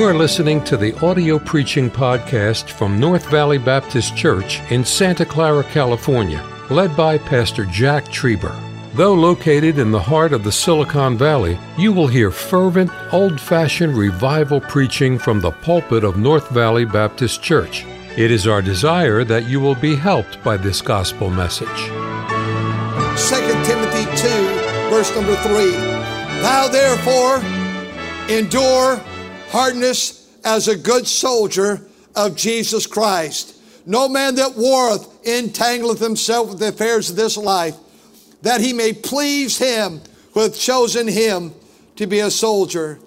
You 0.00 0.06
are 0.06 0.14
listening 0.14 0.64
to 0.64 0.78
the 0.78 0.98
audio 1.04 1.38
preaching 1.38 1.90
podcast 1.90 2.70
from 2.70 2.98
North 2.98 3.28
Valley 3.28 3.58
Baptist 3.58 4.16
Church 4.16 4.58
in 4.70 4.82
Santa 4.82 5.26
Clara, 5.26 5.62
California, 5.62 6.42
led 6.70 6.96
by 6.96 7.18
Pastor 7.18 7.66
Jack 7.66 8.06
Trieber. 8.06 8.58
Though 8.94 9.12
located 9.12 9.78
in 9.78 9.90
the 9.90 10.00
heart 10.00 10.32
of 10.32 10.42
the 10.42 10.52
Silicon 10.52 11.18
Valley, 11.18 11.58
you 11.76 11.92
will 11.92 12.06
hear 12.06 12.30
fervent, 12.30 12.90
old 13.12 13.38
fashioned 13.38 13.94
revival 13.94 14.58
preaching 14.58 15.18
from 15.18 15.38
the 15.38 15.50
pulpit 15.50 16.02
of 16.02 16.16
North 16.16 16.48
Valley 16.48 16.86
Baptist 16.86 17.42
Church. 17.42 17.84
It 18.16 18.30
is 18.30 18.46
our 18.46 18.62
desire 18.62 19.22
that 19.24 19.44
you 19.44 19.60
will 19.60 19.74
be 19.74 19.96
helped 19.96 20.42
by 20.42 20.56
this 20.56 20.80
gospel 20.80 21.28
message. 21.28 21.68
2 21.68 21.74
Timothy 23.66 24.06
2, 24.16 24.28
verse 24.88 25.14
number 25.14 25.36
3. 25.36 25.72
Thou 26.40 26.68
therefore 26.68 27.36
endure 28.34 28.98
hardness 29.50 30.28
as 30.44 30.68
a 30.68 30.76
good 30.76 31.06
soldier 31.06 31.80
of 32.14 32.36
Jesus 32.36 32.86
Christ. 32.86 33.56
No 33.84 34.08
man 34.08 34.36
that 34.36 34.56
warreth 34.56 35.22
entangleth 35.24 35.98
himself 35.98 36.50
with 36.50 36.60
the 36.60 36.68
affairs 36.68 37.10
of 37.10 37.16
this 37.16 37.36
life, 37.36 37.74
that 38.42 38.60
he 38.60 38.72
may 38.72 38.92
please 38.92 39.58
him 39.58 40.00
who 40.32 40.40
hath 40.40 40.58
chosen 40.58 41.08
him 41.08 41.52
to 41.96 42.06
be 42.06 42.20
a 42.20 42.30
soldier. 42.30 42.98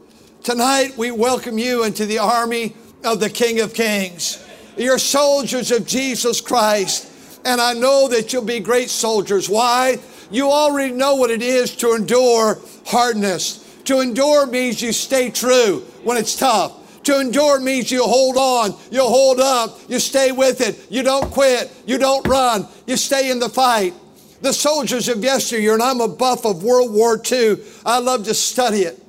Tonight 0.43 0.97
we 0.97 1.11
welcome 1.11 1.57
you 1.57 1.85
into 1.85 2.05
the 2.05 2.19
army 2.19 2.75
of 3.03 3.19
the 3.19 3.29
King 3.29 3.61
of 3.61 3.73
Kings. 3.73 4.45
You're 4.77 4.99
soldiers 4.99 5.71
of 5.71 5.87
Jesus 5.87 6.41
Christ. 6.41 7.09
And 7.45 7.59
I 7.59 7.73
know 7.73 8.07
that 8.09 8.31
you'll 8.31 8.43
be 8.43 8.59
great 8.59 8.89
soldiers. 8.89 9.49
Why? 9.49 9.99
You 10.31 10.49
already 10.49 10.93
know 10.93 11.15
what 11.15 11.29
it 11.29 11.41
is 11.41 11.75
to 11.77 11.93
endure 11.93 12.59
hardness. 12.85 13.62
To 13.85 13.99
endure 13.99 14.45
means 14.45 14.81
you 14.81 14.93
stay 14.93 15.29
true 15.29 15.81
when 16.03 16.17
it's 16.17 16.35
tough. 16.35 16.79
To 17.03 17.19
endure 17.19 17.59
means 17.59 17.91
you 17.91 18.03
hold 18.03 18.37
on, 18.37 18.75
you 18.89 19.01
hold 19.01 19.41
up, 19.41 19.77
you 19.89 19.99
stay 19.99 20.31
with 20.31 20.61
it, 20.61 20.89
you 20.89 21.03
don't 21.03 21.29
quit, 21.31 21.69
you 21.85 21.97
don't 21.97 22.25
run, 22.25 22.65
you 22.87 22.95
stay 22.95 23.29
in 23.29 23.39
the 23.39 23.49
fight. 23.49 23.93
The 24.41 24.53
soldiers 24.53 25.09
of 25.09 25.21
yesteryear, 25.23 25.73
and 25.73 25.83
I'm 25.83 25.99
a 25.99 26.07
buff 26.07 26.45
of 26.45 26.63
World 26.63 26.93
War 26.93 27.21
II, 27.29 27.57
I 27.85 27.99
love 27.99 28.23
to 28.25 28.33
study 28.33 28.81
it. 28.81 29.01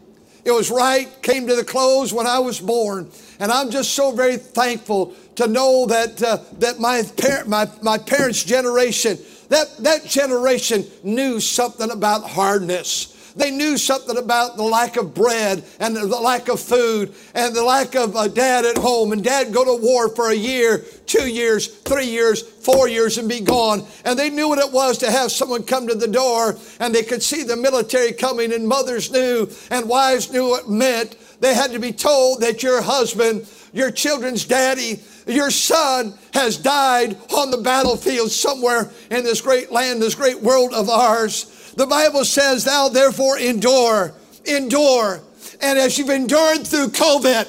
It 0.45 0.50
was 0.50 0.70
right, 0.70 1.08
came 1.22 1.47
to 1.47 1.55
the 1.55 1.64
close 1.64 2.12
when 2.12 2.27
I 2.27 2.39
was 2.41 2.61
born. 2.61 3.11
And 3.39 3.50
I'm 3.50 3.70
just 3.70 3.92
so 3.92 4.12
very 4.12 4.36
thankful 4.36 5.14
to 5.36 5.47
know 5.47 5.86
that, 5.86 6.22
uh, 6.22 6.39
that 6.58 6.78
my, 6.78 7.02
par- 7.17 7.45
my, 7.47 7.69
my 7.83 7.98
parents' 7.98 8.45
generation, 8.45 9.19
that, 9.48 9.77
that 9.78 10.05
generation 10.05 10.84
knew 11.02 11.41
something 11.41 11.91
about 11.91 12.25
hardness. 12.25 13.14
They 13.37 13.51
knew 13.51 13.77
something 13.77 14.17
about 14.17 14.57
the 14.57 14.63
lack 14.63 14.97
of 14.97 15.13
bread 15.13 15.65
and 15.81 15.97
the 15.97 16.07
lack 16.07 16.49
of 16.49 16.61
food 16.61 17.15
and 17.35 17.55
the 17.55 17.65
lack 17.65 17.97
of 17.97 18.15
a 18.15 18.29
dad 18.29 18.65
at 18.65 18.79
home. 18.79 19.11
And 19.11 19.25
dad 19.25 19.53
go 19.53 19.65
to 19.65 19.83
war 19.83 20.09
for 20.09 20.31
a 20.31 20.35
year, 20.35 20.85
two 21.07 21.29
years, 21.29 21.67
three 21.67 22.07
years, 22.07 22.43
four 22.43 22.89
years 22.89 23.19
and 23.19 23.29
be 23.29 23.41
gone. 23.41 23.85
And 24.05 24.17
they 24.17 24.31
knew 24.31 24.49
what 24.49 24.59
it 24.61 24.73
was 24.73 24.99
to 24.99 25.11
have 25.11 25.33
someone 25.33 25.65
come 25.65 25.89
to 25.89 25.95
the 25.95 26.07
door 26.07 26.57
and 26.79 26.95
they 26.95 27.03
could 27.03 27.23
see 27.23 27.43
the 27.43 27.57
military 27.57 28.13
coming 28.13 28.53
and 28.53 28.69
mothers 28.69 29.11
knew 29.11 29.51
and 29.71 29.89
wives 29.89 30.33
knew 30.33 30.51
what 30.51 30.65
it 30.65 30.71
meant. 30.71 31.17
They 31.41 31.55
had 31.55 31.73
to 31.73 31.81
be 31.81 31.93
told 31.93 32.41
that 32.43 32.63
your 32.63 32.83
husband, 32.83 33.48
your 33.73 33.91
children's 33.91 34.45
daddy, 34.45 35.03
your 35.27 35.51
son 35.51 36.15
has 36.35 36.57
died 36.57 37.17
on 37.35 37.51
the 37.51 37.59
battlefield 37.59 38.31
somewhere 38.31 38.91
in 39.11 39.25
this 39.25 39.41
great 39.41 39.73
land, 39.73 40.01
this 40.01 40.15
great 40.15 40.41
world 40.41 40.73
of 40.73 40.89
ours. 40.89 41.51
The 41.77 41.86
Bible 41.86 42.25
says, 42.25 42.64
Thou 42.64 42.89
therefore 42.89 43.39
endure, 43.39 44.14
endure. 44.44 45.20
And 45.61 45.78
as 45.78 45.98
you've 45.98 46.11
endured 46.11 46.67
through 46.67 46.89
COVID, 46.89 47.48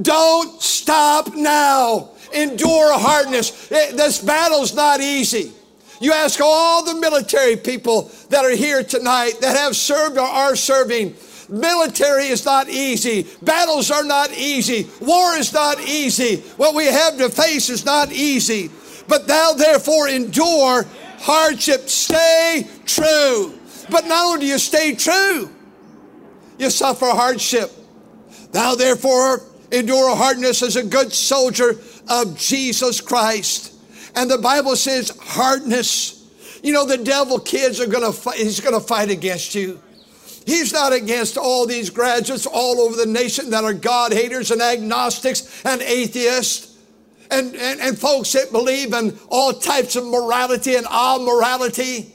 don't 0.00 0.60
stop 0.60 1.34
now. 1.34 2.10
Endure 2.32 2.98
hardness. 2.98 3.70
Eh, 3.70 3.92
this 3.92 4.20
battle's 4.20 4.74
not 4.74 5.00
easy. 5.00 5.52
You 6.00 6.12
ask 6.12 6.40
all 6.42 6.84
the 6.84 7.00
military 7.00 7.56
people 7.56 8.10
that 8.30 8.44
are 8.44 8.56
here 8.56 8.82
tonight 8.82 9.34
that 9.40 9.56
have 9.56 9.76
served 9.76 10.18
or 10.18 10.26
are 10.26 10.56
serving. 10.56 11.14
Military 11.48 12.26
is 12.26 12.44
not 12.44 12.68
easy. 12.68 13.26
Battles 13.42 13.90
are 13.90 14.02
not 14.02 14.32
easy. 14.32 14.88
War 15.00 15.36
is 15.36 15.52
not 15.52 15.80
easy. 15.80 16.36
What 16.56 16.74
we 16.74 16.86
have 16.86 17.18
to 17.18 17.28
face 17.28 17.70
is 17.70 17.84
not 17.84 18.10
easy. 18.10 18.70
But 19.06 19.28
thou 19.28 19.52
therefore 19.52 20.08
endure 20.08 20.86
hardship. 21.24 21.88
Stay 21.88 22.66
true. 22.84 23.58
But 23.90 24.06
not 24.06 24.26
only 24.26 24.40
do 24.40 24.46
you 24.46 24.58
stay 24.58 24.94
true, 24.94 25.50
you 26.58 26.70
suffer 26.70 27.06
hardship. 27.06 27.72
Thou 28.52 28.74
therefore 28.74 29.42
endure 29.72 30.14
hardness 30.14 30.62
as 30.62 30.76
a 30.76 30.84
good 30.84 31.12
soldier 31.12 31.76
of 32.08 32.38
Jesus 32.38 33.00
Christ. 33.00 33.72
And 34.14 34.30
the 34.30 34.38
Bible 34.38 34.76
says 34.76 35.16
hardness. 35.20 36.28
You 36.62 36.72
know, 36.72 36.84
the 36.86 36.98
devil 36.98 37.40
kids 37.40 37.80
are 37.80 37.86
gonna 37.86 38.12
fight, 38.12 38.36
he's 38.36 38.60
gonna 38.60 38.80
fight 38.80 39.10
against 39.10 39.54
you. 39.54 39.80
He's 40.46 40.74
not 40.74 40.92
against 40.92 41.38
all 41.38 41.66
these 41.66 41.88
graduates 41.88 42.46
all 42.46 42.80
over 42.80 42.96
the 42.96 43.06
nation 43.06 43.50
that 43.50 43.64
are 43.64 43.72
God 43.72 44.12
haters 44.12 44.50
and 44.50 44.60
agnostics 44.60 45.64
and 45.64 45.80
atheists 45.80 46.73
and, 47.30 47.54
and, 47.54 47.80
and 47.80 47.98
folks 47.98 48.32
that 48.32 48.52
believe 48.52 48.92
in 48.92 49.18
all 49.28 49.52
types 49.52 49.96
of 49.96 50.04
morality 50.04 50.76
and 50.76 50.86
all 50.86 51.24
morality. 51.24 52.14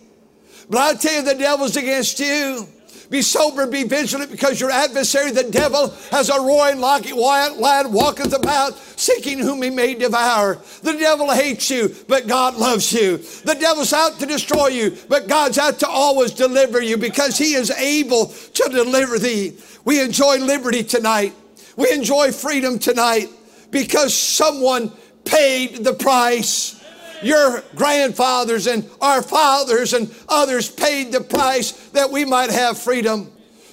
But 0.70 0.80
I 0.80 0.94
tell 0.96 1.14
you, 1.14 1.24
the 1.24 1.36
devil's 1.36 1.75
against 1.75 2.20
you. 2.20 2.68
Be 3.09 3.24
sober, 3.24 3.66
be 3.66 3.86
vigilant, 3.86 4.30
because 4.30 4.62
your 4.62 4.69
adversary, 4.69 5.31
the 5.31 5.50
devil, 5.50 5.90
has 6.12 6.30
a 6.30 6.40
roaring 6.40 6.80
lion, 6.80 7.92
walketh 7.92 8.34
about, 8.34 8.78
seeking 8.78 9.40
whom 9.40 9.64
he 9.64 9.72
may 9.72 9.96
devour. 9.96 10.62
The 10.84 10.94
devil 10.94 11.31
hates 11.31 11.72
you, 11.72 11.96
but 12.08 12.28
God 12.28 12.56
loves 12.56 12.94
you. 12.94 13.18
The 13.18 13.58
devil's 13.59 13.94
out 13.94 14.19
to 14.19 14.28
destroy 14.28 14.68
you, 14.68 14.96
but 15.08 15.28
God's 15.28 15.58
out 15.58 15.80
to 15.80 15.88
always 15.88 16.30
deliver 16.30 16.84
you, 16.84 16.98
because 16.98 17.36
he 17.36 17.56
is 17.56 17.72
able 17.72 18.28
to 18.28 18.69
deliver 18.69 19.18
thee. 19.18 19.58
We 19.86 20.02
enjoy 20.02 20.38
liberty 20.38 20.84
tonight. 20.84 21.34
We 21.78 21.92
enjoy 21.92 22.31
freedom 22.31 22.78
tonight 22.78 23.30
because 23.72 24.13
someone 24.16 24.91
paid 25.25 25.84
the 25.84 25.94
price. 25.94 26.84
Your 27.22 27.63
grandfathers 27.75 28.68
and 28.68 28.90
our 29.02 29.22
fathers 29.22 29.94
and 29.94 30.13
others 30.28 30.69
paid 30.69 31.12
the 31.12 31.22
price 31.22 31.72
that 31.90 32.09
we 32.09 32.24
might 32.25 32.50
have 32.50 32.80
freedom. 32.80 33.31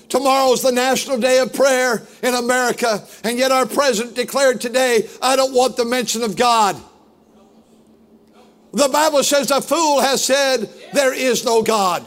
Tomorrow 0.09 0.53
is 0.53 0.63
the 0.63 0.73
National 0.73 1.19
Day 1.19 1.39
of 1.39 1.53
Prayer 1.53 2.07
in 2.23 2.35
America, 2.35 3.05
and 3.25 3.39
yet 3.39 3.51
our 3.51 3.67
president 3.67 4.15
declared 4.15 4.61
today, 4.61 5.09
I 5.21 5.37
don't 5.37 5.53
want 5.53 5.77
the 5.77 5.85
mention 5.85 6.23
of 6.23 6.37
God. 6.37 6.77
The 8.73 8.89
Bible 8.89 9.23
says 9.23 9.51
a 9.51 9.61
fool 9.61 10.01
has 10.01 10.23
said, 10.25 10.69
There 10.93 11.15
is 11.15 11.45
no 11.45 11.63
God. 11.63 12.05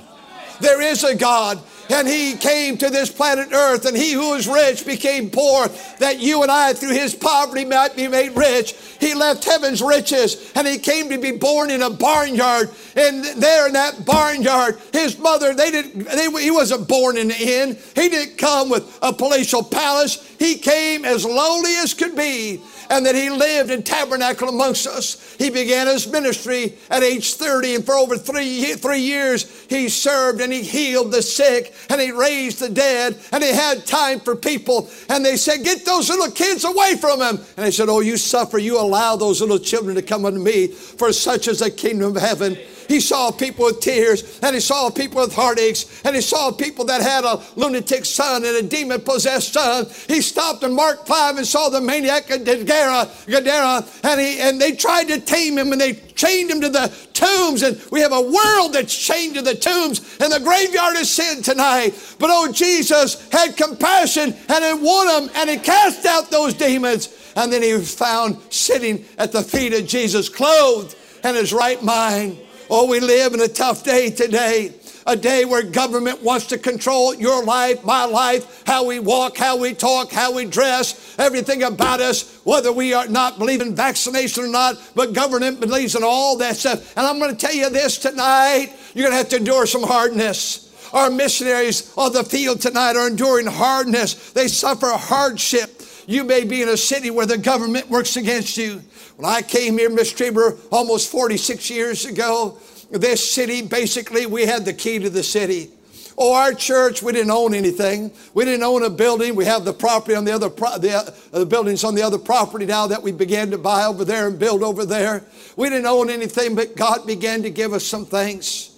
There 0.61 0.81
is 0.81 1.03
a 1.03 1.15
God 1.15 1.61
and 1.89 2.07
he 2.07 2.35
came 2.35 2.77
to 2.77 2.89
this 2.89 3.11
planet 3.11 3.51
earth 3.51 3.85
and 3.85 3.97
he 3.97 4.13
who 4.13 4.31
was 4.31 4.47
rich 4.47 4.85
became 4.85 5.29
poor 5.29 5.67
that 5.97 6.19
you 6.19 6.43
and 6.43 6.51
I 6.51 6.73
through 6.73 6.93
his 6.93 7.15
poverty 7.15 7.65
might 7.65 7.95
be 7.95 8.07
made 8.07 8.35
rich. 8.35 8.75
He 8.99 9.13
left 9.13 9.43
heaven's 9.43 9.81
riches 9.81 10.51
and 10.55 10.67
he 10.67 10.77
came 10.77 11.09
to 11.09 11.17
be 11.17 11.31
born 11.31 11.71
in 11.71 11.81
a 11.81 11.89
barnyard 11.89 12.69
and 12.95 13.23
there 13.41 13.67
in 13.67 13.73
that 13.73 14.05
barnyard 14.05 14.79
his 14.93 15.17
mother 15.17 15.53
they 15.53 15.71
didn't 15.71 16.05
they, 16.05 16.29
he 16.41 16.51
wasn't 16.51 16.87
born 16.87 17.17
in 17.17 17.31
an 17.31 17.37
inn. 17.39 17.77
He 17.95 18.09
didn't 18.09 18.37
come 18.37 18.69
with 18.69 18.97
a 19.01 19.11
palatial 19.11 19.63
palace. 19.63 20.25
He 20.37 20.55
came 20.55 21.05
as 21.05 21.25
lowly 21.25 21.75
as 21.77 21.93
could 21.93 22.15
be 22.15 22.61
and 22.89 23.05
that 23.05 23.15
he 23.15 23.29
lived 23.29 23.71
in 23.71 23.83
tabernacle 23.83 24.49
amongst 24.49 24.87
us. 24.87 25.35
He 25.37 25.49
began 25.49 25.87
his 25.87 26.07
ministry 26.07 26.77
at 26.89 27.03
age 27.03 27.35
30, 27.35 27.75
and 27.75 27.85
for 27.85 27.95
over 27.95 28.17
three, 28.17 28.73
three 28.73 28.99
years 28.99 29.65
he 29.69 29.89
served 29.89 30.41
and 30.41 30.51
he 30.51 30.63
healed 30.63 31.11
the 31.11 31.21
sick 31.21 31.73
and 31.89 32.01
he 32.01 32.11
raised 32.11 32.59
the 32.59 32.69
dead 32.69 33.17
and 33.31 33.43
he 33.43 33.51
had 33.51 33.85
time 33.85 34.19
for 34.19 34.35
people. 34.35 34.89
And 35.09 35.23
they 35.23 35.37
said, 35.37 35.63
Get 35.63 35.85
those 35.85 36.09
little 36.09 36.31
kids 36.31 36.63
away 36.63 36.95
from 36.95 37.21
him. 37.21 37.39
And 37.57 37.65
he 37.65 37.71
said, 37.71 37.89
Oh, 37.89 37.99
you 37.99 38.17
suffer, 38.17 38.57
you 38.57 38.79
allow 38.79 39.15
those 39.15 39.41
little 39.41 39.59
children 39.59 39.95
to 39.95 40.01
come 40.01 40.25
unto 40.25 40.39
me, 40.39 40.67
for 40.67 41.13
such 41.13 41.47
is 41.47 41.59
the 41.59 41.71
kingdom 41.71 42.15
of 42.15 42.21
heaven. 42.21 42.57
He 42.89 42.99
saw 42.99 43.31
people 43.31 43.65
with 43.65 43.81
tears, 43.81 44.39
and 44.41 44.55
he 44.55 44.59
saw 44.59 44.89
people 44.89 45.21
with 45.21 45.33
heartaches, 45.33 46.01
and 46.03 46.15
he 46.15 46.21
saw 46.23 46.51
people 46.51 46.85
that 46.85 47.01
had 47.01 47.23
a 47.23 47.39
lunatic 47.55 48.03
son 48.03 48.43
and 48.43 48.57
a 48.57 48.63
demon 48.63 48.99
possessed 49.01 49.53
son. 49.53 49.85
He 50.07 50.21
stopped 50.21 50.63
in 50.63 50.75
Mark 50.75 51.05
5 51.05 51.37
and 51.37 51.45
saw 51.45 51.69
the 51.69 51.81
maniac 51.81 52.27
Gadara, 52.27 53.07
Gadara 53.27 53.85
and, 54.03 54.19
he, 54.19 54.39
and 54.39 54.59
they 54.59 54.71
tried 54.71 55.07
to 55.09 55.19
tame 55.19 55.57
him 55.57 55.71
and 55.71 55.79
they 55.79 55.93
chained 55.93 56.49
him 56.49 56.61
to 56.61 56.69
the 56.69 56.91
tombs. 57.13 57.61
And 57.61 57.79
we 57.91 58.01
have 58.01 58.11
a 58.11 58.21
world 58.21 58.73
that's 58.73 58.97
chained 58.97 59.35
to 59.35 59.43
the 59.43 59.53
tombs, 59.53 60.17
and 60.19 60.31
the 60.31 60.39
graveyard 60.39 60.97
is 60.97 61.11
sin 61.11 61.43
tonight. 61.43 61.93
But 62.17 62.31
oh, 62.33 62.51
Jesus 62.51 63.29
had 63.29 63.55
compassion 63.55 64.35
and 64.49 64.65
he 64.65 64.83
won 64.83 65.23
him, 65.23 65.29
and 65.35 65.47
he 65.47 65.57
cast 65.57 66.07
out 66.07 66.31
those 66.31 66.55
demons. 66.55 67.15
And 67.35 67.53
then 67.53 67.61
he 67.61 67.73
was 67.73 67.93
found 67.93 68.39
sitting 68.49 69.05
at 69.19 69.31
the 69.31 69.43
feet 69.43 69.73
of 69.73 69.85
Jesus, 69.85 70.27
clothed 70.27 70.95
in 71.23 71.35
his 71.35 71.53
right 71.53 71.81
mind. 71.83 72.39
Oh, 72.71 72.85
we 72.87 72.99
live 72.99 73.33
in 73.33 73.41
a 73.41 73.47
tough 73.47 73.83
day 73.83 74.11
today. 74.11 74.73
a 75.07 75.15
day 75.15 75.43
where 75.43 75.63
government 75.63 76.21
wants 76.21 76.45
to 76.47 76.57
control 76.57 77.15
your 77.15 77.43
life, 77.43 77.83
my 77.83 78.05
life, 78.05 78.61
how 78.67 78.85
we 78.85 78.99
walk, 78.99 79.37
how 79.37 79.57
we 79.57 79.73
talk, 79.73 80.11
how 80.11 80.31
we 80.31 80.45
dress, 80.45 81.15
everything 81.17 81.63
about 81.63 81.99
us, 81.99 82.39
whether 82.43 82.71
we 82.71 82.93
are 82.93 83.07
not 83.07 83.39
believing 83.39 83.75
vaccination 83.75 84.43
or 84.43 84.47
not, 84.47 84.75
but 84.93 85.13
government 85.13 85.59
believes 85.59 85.95
in 85.95 86.03
all 86.03 86.37
that 86.37 86.57
stuff. 86.57 86.95
And 86.95 87.07
I'm 87.07 87.17
going 87.17 87.35
to 87.35 87.37
tell 87.37 87.55
you 87.55 87.71
this 87.71 87.97
tonight, 87.97 88.71
you're 88.93 89.03
going 89.03 89.13
to 89.13 89.17
have 89.17 89.29
to 89.29 89.37
endure 89.37 89.65
some 89.65 89.83
hardness. 89.83 90.67
Our 90.93 91.09
missionaries 91.09 91.91
on 91.97 92.13
the 92.13 92.23
field 92.23 92.61
tonight 92.61 92.95
are 92.95 93.07
enduring 93.07 93.47
hardness. 93.47 94.31
They 94.31 94.47
suffer 94.47 94.87
hardship. 94.87 95.78
You 96.09 96.23
may 96.23 96.43
be 96.43 96.63
in 96.63 96.69
a 96.69 96.75
city 96.75 97.11
where 97.11 97.27
the 97.27 97.37
government 97.37 97.87
works 97.87 98.17
against 98.17 98.57
you. 98.57 98.81
When 99.17 99.29
I 99.29 99.43
came 99.43 99.77
here, 99.77 99.91
Miss 99.91 100.11
Trieber, 100.11 100.59
almost 100.71 101.11
46 101.11 101.69
years 101.69 102.05
ago, 102.05 102.57
this 102.89 103.31
city, 103.31 103.61
basically, 103.61 104.25
we 104.25 104.43
had 104.47 104.65
the 104.65 104.73
key 104.73 104.97
to 104.97 105.11
the 105.11 105.21
city. 105.21 105.69
Oh, 106.17 106.33
our 106.33 106.55
church, 106.55 107.03
we 107.03 107.13
didn't 107.13 107.29
own 107.29 107.53
anything. 107.53 108.09
We 108.33 108.43
didn't 108.43 108.63
own 108.63 108.83
a 108.85 108.89
building. 108.89 109.35
We 109.35 109.45
have 109.45 109.65
the 109.65 109.73
property 109.73 110.15
on 110.15 110.25
the 110.25 110.31
other, 110.31 110.49
pro- 110.49 110.79
the, 110.79 110.95
uh, 110.95 111.11
the 111.29 111.45
buildings 111.45 111.83
on 111.83 111.93
the 111.93 112.01
other 112.01 112.17
property 112.17 112.65
now 112.65 112.87
that 112.87 113.03
we 113.03 113.11
began 113.11 113.51
to 113.51 113.59
buy 113.59 113.85
over 113.85 114.03
there 114.03 114.29
and 114.29 114.39
build 114.39 114.63
over 114.63 114.85
there. 114.85 115.23
We 115.57 115.69
didn't 115.69 115.85
own 115.85 116.09
anything, 116.09 116.55
but 116.55 116.75
God 116.75 117.05
began 117.05 117.43
to 117.43 117.51
give 117.51 117.71
us 117.71 117.85
some 117.85 118.07
things. 118.07 118.75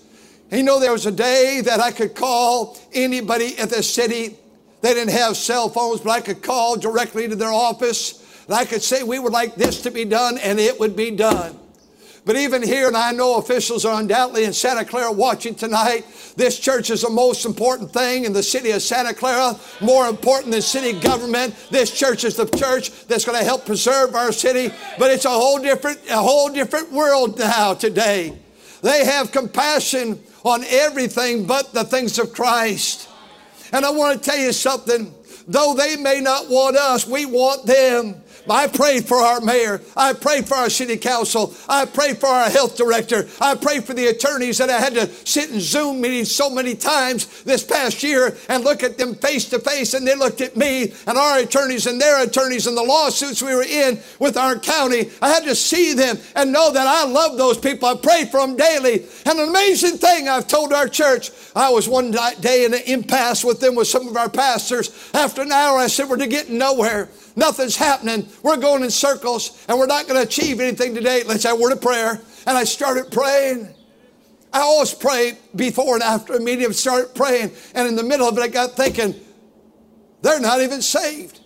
You 0.51 0.63
know, 0.63 0.81
there 0.81 0.91
was 0.91 1.05
a 1.05 1.11
day 1.11 1.61
that 1.63 1.79
I 1.79 1.91
could 1.91 2.13
call 2.13 2.77
anybody 2.91 3.57
at 3.57 3.69
the 3.69 3.83
city. 3.83 4.37
They 4.81 4.93
didn't 4.93 5.13
have 5.13 5.37
cell 5.37 5.69
phones, 5.69 6.01
but 6.01 6.11
I 6.11 6.21
could 6.21 6.41
call 6.41 6.77
directly 6.77 7.27
to 7.27 7.35
their 7.35 7.51
office. 7.51 8.43
And 8.45 8.55
I 8.55 8.65
could 8.65 8.81
say, 8.81 9.03
we 9.03 9.19
would 9.19 9.31
like 9.31 9.55
this 9.55 9.81
to 9.83 9.91
be 9.91 10.05
done, 10.05 10.37
and 10.39 10.59
it 10.59 10.79
would 10.79 10.95
be 10.95 11.11
done. 11.11 11.57
But 12.23 12.35
even 12.35 12.61
here, 12.61 12.87
and 12.87 12.95
I 12.95 13.11
know 13.13 13.37
officials 13.37 13.83
are 13.83 13.99
undoubtedly 13.99 14.43
in 14.43 14.53
Santa 14.53 14.85
Clara 14.85 15.11
watching 15.11 15.55
tonight, 15.55 16.05
this 16.35 16.59
church 16.59 16.91
is 16.91 17.01
the 17.01 17.09
most 17.09 17.45
important 17.45 17.91
thing 17.91 18.25
in 18.25 18.33
the 18.33 18.43
city 18.43 18.71
of 18.71 18.83
Santa 18.83 19.13
Clara, 19.13 19.59
more 19.81 20.07
important 20.07 20.51
than 20.51 20.61
city 20.61 20.99
government. 20.99 21.55
This 21.71 21.91
church 21.91 22.23
is 22.23 22.35
the 22.35 22.45
church 22.45 23.07
that's 23.07 23.25
going 23.25 23.39
to 23.39 23.43
help 23.43 23.65
preserve 23.65 24.13
our 24.13 24.31
city, 24.31 24.71
but 24.99 25.09
it's 25.09 25.25
a 25.25 25.29
whole 25.29 25.57
different, 25.57 25.99
a 26.11 26.17
whole 26.17 26.49
different 26.49 26.91
world 26.91 27.39
now 27.39 27.73
today. 27.73 28.37
They 28.83 29.03
have 29.05 29.31
compassion 29.31 30.21
on 30.43 30.63
everything 30.65 31.45
but 31.45 31.73
the 31.73 31.83
things 31.83 32.19
of 32.19 32.33
Christ. 32.33 33.09
And 33.71 33.85
I 33.85 33.89
want 33.91 34.21
to 34.21 34.29
tell 34.29 34.39
you 34.39 34.51
something. 34.51 35.13
Though 35.47 35.73
they 35.73 35.95
may 35.97 36.21
not 36.21 36.49
want 36.49 36.77
us, 36.77 37.07
we 37.07 37.25
want 37.25 37.65
them. 37.65 38.21
I 38.49 38.67
prayed 38.67 39.05
for 39.05 39.17
our 39.17 39.41
mayor. 39.41 39.81
I 39.95 40.13
prayed 40.13 40.47
for 40.47 40.55
our 40.55 40.69
city 40.69 40.97
council. 40.97 41.53
I 41.67 41.85
prayed 41.85 42.17
for 42.17 42.27
our 42.27 42.49
health 42.49 42.77
director. 42.77 43.27
I 43.39 43.55
prayed 43.55 43.83
for 43.83 43.93
the 43.93 44.07
attorneys 44.07 44.57
that 44.57 44.69
I 44.69 44.79
had 44.79 44.93
to 44.95 45.07
sit 45.07 45.51
in 45.51 45.59
Zoom 45.59 46.01
meetings 46.01 46.33
so 46.33 46.49
many 46.49 46.75
times 46.75 47.43
this 47.43 47.63
past 47.63 48.03
year 48.03 48.35
and 48.49 48.63
look 48.63 48.83
at 48.83 48.97
them 48.97 49.15
face 49.15 49.49
to 49.49 49.59
face. 49.59 49.93
And 49.93 50.07
they 50.07 50.15
looked 50.15 50.41
at 50.41 50.57
me 50.57 50.93
and 51.07 51.17
our 51.17 51.39
attorneys 51.39 51.87
and 51.87 51.99
their 51.99 52.23
attorneys 52.23 52.67
and 52.67 52.77
the 52.77 52.83
lawsuits 52.83 53.41
we 53.41 53.55
were 53.55 53.63
in 53.63 53.99
with 54.19 54.37
our 54.37 54.57
county. 54.57 55.09
I 55.21 55.29
had 55.29 55.43
to 55.43 55.55
see 55.55 55.93
them 55.93 56.17
and 56.35 56.51
know 56.51 56.71
that 56.71 56.87
I 56.87 57.05
love 57.05 57.37
those 57.37 57.57
people. 57.57 57.87
I 57.87 57.95
pray 57.95 58.25
for 58.25 58.39
them 58.39 58.55
daily. 58.55 59.05
And 59.25 59.39
an 59.39 59.49
amazing 59.49 59.97
thing 59.97 60.27
I've 60.27 60.47
told 60.47 60.73
our 60.73 60.87
church, 60.87 61.31
I 61.55 61.69
was 61.69 61.87
one 61.87 62.11
day 62.11 62.65
in 62.65 62.73
an 62.73 62.81
impasse 62.85 63.43
with 63.43 63.59
them 63.59 63.75
with 63.75 63.87
some 63.87 64.07
of 64.07 64.15
our 64.15 64.29
pastors. 64.29 65.09
After 65.13 65.41
an 65.41 65.51
hour, 65.51 65.77
I 65.77 65.87
said, 65.87 66.09
We're 66.09 66.17
getting 66.17 66.57
nowhere. 66.57 67.09
Nothing's 67.35 67.75
happening. 67.75 68.27
We're 68.43 68.57
going 68.57 68.83
in 68.83 68.91
circles 68.91 69.65
and 69.67 69.77
we're 69.77 69.87
not 69.87 70.07
going 70.07 70.21
to 70.21 70.27
achieve 70.27 70.59
anything 70.59 70.93
today. 70.93 71.23
Have 71.25 71.45
a 71.45 71.55
word 71.55 71.71
of 71.71 71.81
prayer. 71.81 72.19
And 72.45 72.57
I 72.57 72.63
started 72.63 73.11
praying. 73.11 73.73
I 74.53 74.59
always 74.59 74.93
pray 74.93 75.37
before 75.55 75.95
and 75.95 76.03
after 76.03 76.33
a 76.33 76.39
meeting. 76.39 76.65
I 76.65 76.71
started 76.71 77.15
praying. 77.15 77.51
And 77.73 77.87
in 77.87 77.95
the 77.95 78.03
middle 78.03 78.27
of 78.27 78.37
it, 78.37 78.41
I 78.41 78.47
got 78.47 78.71
thinking, 78.71 79.15
they're 80.21 80.41
not 80.41 80.61
even 80.61 80.81
saved. 80.81 81.39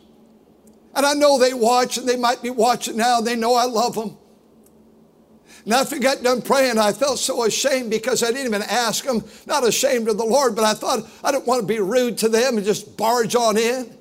And 0.96 1.06
I 1.06 1.14
know 1.14 1.38
they 1.38 1.54
watch 1.54 1.98
and 1.98 2.08
they 2.08 2.18
might 2.18 2.42
be 2.42 2.50
watching 2.50 2.98
now. 2.98 3.22
They 3.22 3.36
know 3.36 3.54
I 3.54 3.66
love 3.66 3.96
them. 3.96 4.18
Now, 5.68 5.82
after 5.82 5.96
I 5.96 6.00
got 6.00 6.22
done 6.22 6.42
praying, 6.42 6.78
I 6.78 6.94
felt 6.94 7.18
so 7.18 7.44
ashamed 7.44 7.90
because 7.90 8.24
I 8.24 8.28
didn't 8.28 8.46
even 8.46 8.62
ask 8.62 9.04
them. 9.04 9.24
Not 9.48 9.68
ashamed 9.68 10.08
of 10.08 10.18
the 10.18 10.26
Lord, 10.26 10.56
but 10.56 10.64
I 10.64 10.76
thought 10.76 11.00
I 11.24 11.32
didn't 11.32 11.48
want 11.48 11.62
to 11.62 11.68
be 11.68 11.80
rude 11.80 12.20
to 12.20 12.30
them 12.30 12.58
and 12.58 12.66
just 12.66 12.96
barge 12.96 13.36
on 13.36 13.58
in. 13.58 13.98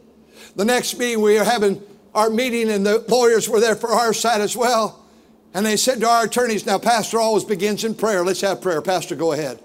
The 0.57 0.65
next 0.65 0.99
meeting, 0.99 1.21
we 1.21 1.39
were 1.39 1.45
having 1.45 1.83
our 2.15 2.31
meeting, 2.31 2.71
and 2.71 2.87
the 2.87 3.05
lawyers 3.09 3.49
were 3.49 3.61
there 3.61 3.75
for 3.75 3.91
our 3.91 4.13
side 4.13 4.41
as 4.41 4.57
well. 4.57 5.05
And 5.53 5.65
they 5.65 5.77
said 5.77 6.01
to 6.01 6.09
our 6.09 6.25
attorneys, 6.25 6.67
Now, 6.67 6.79
Pastor 6.79 7.19
always 7.19 7.45
begins 7.45 7.85
in 7.85 7.95
prayer. 7.95 8.25
Let's 8.25 8.41
have 8.41 8.61
prayer. 8.61 8.83
Pastor, 8.83 9.17
go 9.17 9.33
ahead. 9.33 9.61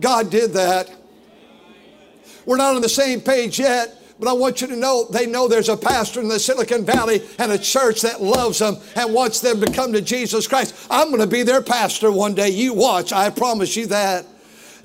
God 0.00 0.30
did 0.30 0.52
that. 0.52 0.90
We're 2.44 2.56
not 2.56 2.76
on 2.76 2.82
the 2.82 2.88
same 2.88 3.20
page 3.20 3.58
yet, 3.58 3.96
but 4.20 4.28
I 4.28 4.32
want 4.32 4.60
you 4.60 4.66
to 4.68 4.76
know 4.76 5.06
they 5.10 5.26
know 5.26 5.48
there's 5.48 5.68
a 5.68 5.76
pastor 5.76 6.20
in 6.20 6.28
the 6.28 6.38
Silicon 6.38 6.84
Valley 6.84 7.22
and 7.38 7.52
a 7.52 7.58
church 7.58 8.02
that 8.02 8.22
loves 8.22 8.60
them 8.60 8.76
and 8.94 9.12
wants 9.12 9.40
them 9.40 9.60
to 9.60 9.72
come 9.72 9.92
to 9.92 10.00
Jesus 10.00 10.46
Christ. 10.46 10.86
I'm 10.90 11.08
going 11.08 11.20
to 11.20 11.26
be 11.26 11.42
their 11.42 11.62
pastor 11.62 12.12
one 12.12 12.34
day. 12.34 12.50
You 12.50 12.72
watch, 12.72 13.12
I 13.12 13.30
promise 13.30 13.76
you 13.76 13.86
that. 13.86 14.26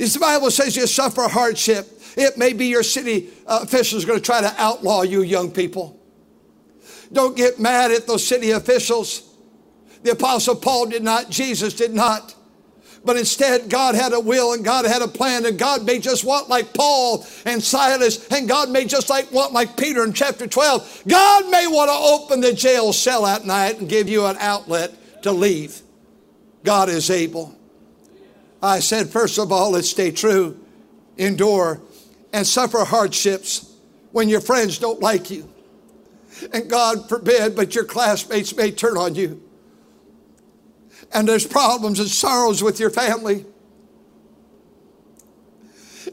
The 0.01 0.19
Bible 0.19 0.49
says 0.49 0.75
you 0.75 0.87
suffer 0.87 1.27
hardship. 1.27 1.87
It 2.17 2.35
may 2.35 2.53
be 2.53 2.65
your 2.65 2.81
city 2.81 3.29
uh, 3.45 3.59
officials 3.61 4.03
going 4.03 4.17
to 4.17 4.25
try 4.25 4.41
to 4.41 4.51
outlaw 4.57 5.03
you, 5.03 5.21
young 5.21 5.51
people. 5.51 5.99
Don't 7.13 7.37
get 7.37 7.59
mad 7.59 7.91
at 7.91 8.07
those 8.07 8.25
city 8.25 8.49
officials. 8.49 9.31
The 10.01 10.11
Apostle 10.11 10.55
Paul 10.55 10.87
did 10.87 11.03
not, 11.03 11.29
Jesus 11.29 11.75
did 11.75 11.93
not. 11.93 12.33
But 13.05 13.17
instead, 13.17 13.69
God 13.69 13.93
had 13.93 14.11
a 14.13 14.19
will 14.19 14.53
and 14.53 14.65
God 14.65 14.85
had 14.85 15.03
a 15.03 15.07
plan, 15.07 15.45
and 15.45 15.57
God 15.57 15.85
may 15.85 15.99
just 15.99 16.23
want 16.23 16.49
like 16.49 16.73
Paul 16.73 17.23
and 17.45 17.61
Silas, 17.61 18.27
and 18.29 18.49
God 18.49 18.71
may 18.71 18.85
just 18.85 19.07
like 19.07 19.31
want 19.31 19.53
like 19.53 19.77
Peter 19.77 20.03
in 20.03 20.13
chapter 20.13 20.47
12. 20.47 21.03
God 21.07 21.49
may 21.51 21.67
want 21.67 21.89
to 21.89 21.95
open 21.95 22.41
the 22.41 22.53
jail 22.53 22.91
cell 22.91 23.27
at 23.27 23.45
night 23.45 23.79
and 23.79 23.87
give 23.87 24.09
you 24.09 24.25
an 24.25 24.37
outlet 24.39 25.23
to 25.23 25.31
leave. 25.31 25.79
God 26.63 26.89
is 26.89 27.11
able. 27.11 27.55
I 28.61 28.79
said, 28.79 29.09
first 29.09 29.39
of 29.39 29.51
all, 29.51 29.71
let's 29.71 29.89
stay 29.89 30.11
true, 30.11 30.59
endure, 31.17 31.81
and 32.31 32.45
suffer 32.45 32.85
hardships 32.85 33.73
when 34.11 34.29
your 34.29 34.41
friends 34.41 34.77
don't 34.77 34.99
like 34.99 35.31
you. 35.31 35.51
And 36.53 36.69
God 36.69 37.09
forbid, 37.09 37.55
but 37.55 37.75
your 37.75 37.85
classmates 37.85 38.55
may 38.55 38.71
turn 38.71 38.97
on 38.97 39.15
you. 39.15 39.41
And 41.13 41.27
there's 41.27 41.45
problems 41.45 41.99
and 41.99 42.07
sorrows 42.07 42.63
with 42.63 42.79
your 42.79 42.89
family. 42.89 43.45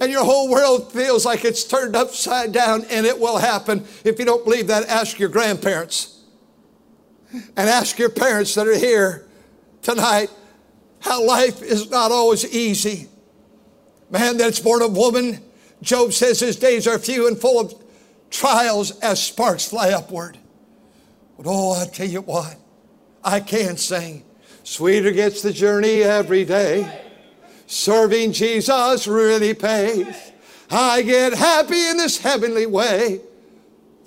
And 0.00 0.11
your 0.11 0.25
whole 0.25 0.50
world 0.50 0.93
feels 0.93 1.25
like 1.25 1.45
it's 1.45 1.64
turned 1.64 1.97
upside 1.97 2.52
down, 2.52 2.85
and 2.90 3.07
it 3.07 3.19
will 3.19 3.38
happen. 3.38 3.85
If 4.05 4.19
you 4.19 4.25
don't 4.25 4.45
believe 4.45 4.69
that, 4.69 4.87
ask 4.88 5.19
your 5.19 5.28
grandparents 5.28 6.21
and 7.33 7.69
ask 7.69 7.99
your 7.99 8.09
parents 8.09 8.55
that 8.55 8.67
are 8.67 8.78
here 8.78 9.26
tonight 9.83 10.31
how 11.00 11.25
life 11.25 11.62
is 11.62 11.90
not 11.90 12.11
always 12.11 12.45
easy. 12.52 13.09
Man 14.11 14.37
that's 14.37 14.61
born 14.61 14.83
of 14.83 14.97
woman 14.97 15.40
Job 15.83 16.12
says 16.12 16.40
his 16.40 16.57
days 16.57 16.87
are 16.87 16.99
few 16.99 17.28
and 17.28 17.38
full 17.38 17.61
of 17.61 17.75
trials 18.31 18.99
as 19.00 19.23
sparks 19.23 19.69
fly 19.69 19.90
upward. 19.90 20.38
But 21.37 21.47
oh, 21.49 21.81
I 21.81 21.87
tell 21.87 22.09
you 22.09 22.21
what, 22.21 22.57
I 23.23 23.40
can 23.40 23.76
sing. 23.76 24.25
Sweeter 24.64 25.12
gets 25.12 25.40
the 25.43 25.52
journey 25.52 26.02
every 26.02 26.45
day. 26.45 27.05
Serving 27.67 28.33
Jesus 28.33 29.07
really 29.07 29.55
pays. 29.55 30.33
I 30.71 31.02
get 31.02 31.33
happy 31.33 31.88
in 31.88 31.97
this 31.97 32.19
heavenly 32.19 32.67
way. 32.67 33.21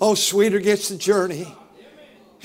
Oh, 0.00 0.14
sweeter 0.14 0.60
gets 0.60 0.88
the 0.88 0.96
journey 0.96 1.52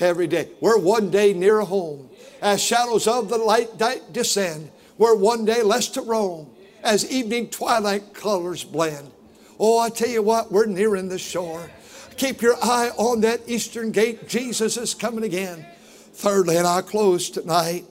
every 0.00 0.26
day. 0.26 0.48
We're 0.60 0.78
one 0.78 1.10
day 1.10 1.32
nearer 1.32 1.62
home. 1.62 2.07
As 2.40 2.62
shadows 2.62 3.06
of 3.06 3.28
the 3.28 3.38
light 3.38 3.70
descend, 4.12 4.70
we're 4.96 5.14
one 5.14 5.44
day 5.44 5.62
less 5.62 5.88
to 5.90 6.02
roam. 6.02 6.50
As 6.82 7.10
evening 7.10 7.50
twilight 7.50 8.14
colors 8.14 8.64
blend. 8.64 9.10
Oh, 9.58 9.78
I 9.78 9.90
tell 9.90 10.08
you 10.08 10.22
what, 10.22 10.52
we're 10.52 10.66
nearing 10.66 11.08
the 11.08 11.18
shore. 11.18 11.70
Keep 12.16 12.42
your 12.42 12.56
eye 12.62 12.90
on 12.96 13.20
that 13.22 13.40
eastern 13.48 13.90
gate. 13.90 14.28
Jesus 14.28 14.76
is 14.76 14.94
coming 14.94 15.24
again. 15.24 15.66
Thirdly, 16.14 16.56
and 16.56 16.66
I'll 16.66 16.82
close 16.82 17.30
tonight, 17.30 17.84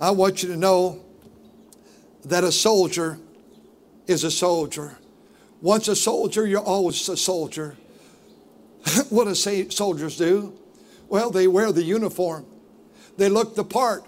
I 0.00 0.10
want 0.10 0.42
you 0.42 0.48
to 0.50 0.56
know 0.56 1.02
that 2.24 2.44
a 2.44 2.52
soldier 2.52 3.18
is 4.06 4.24
a 4.24 4.30
soldier. 4.30 4.96
Once 5.60 5.88
a 5.88 5.96
soldier, 5.96 6.46
you're 6.46 6.60
always 6.60 7.08
a 7.08 7.16
soldier. 7.16 7.76
what 9.10 9.24
do 9.24 9.70
soldiers 9.70 10.16
do? 10.16 10.58
Well, 11.08 11.30
they 11.30 11.46
wear 11.46 11.72
the 11.72 11.82
uniform, 11.82 12.46
they 13.16 13.28
look 13.28 13.54
the 13.54 13.64
part, 13.64 14.04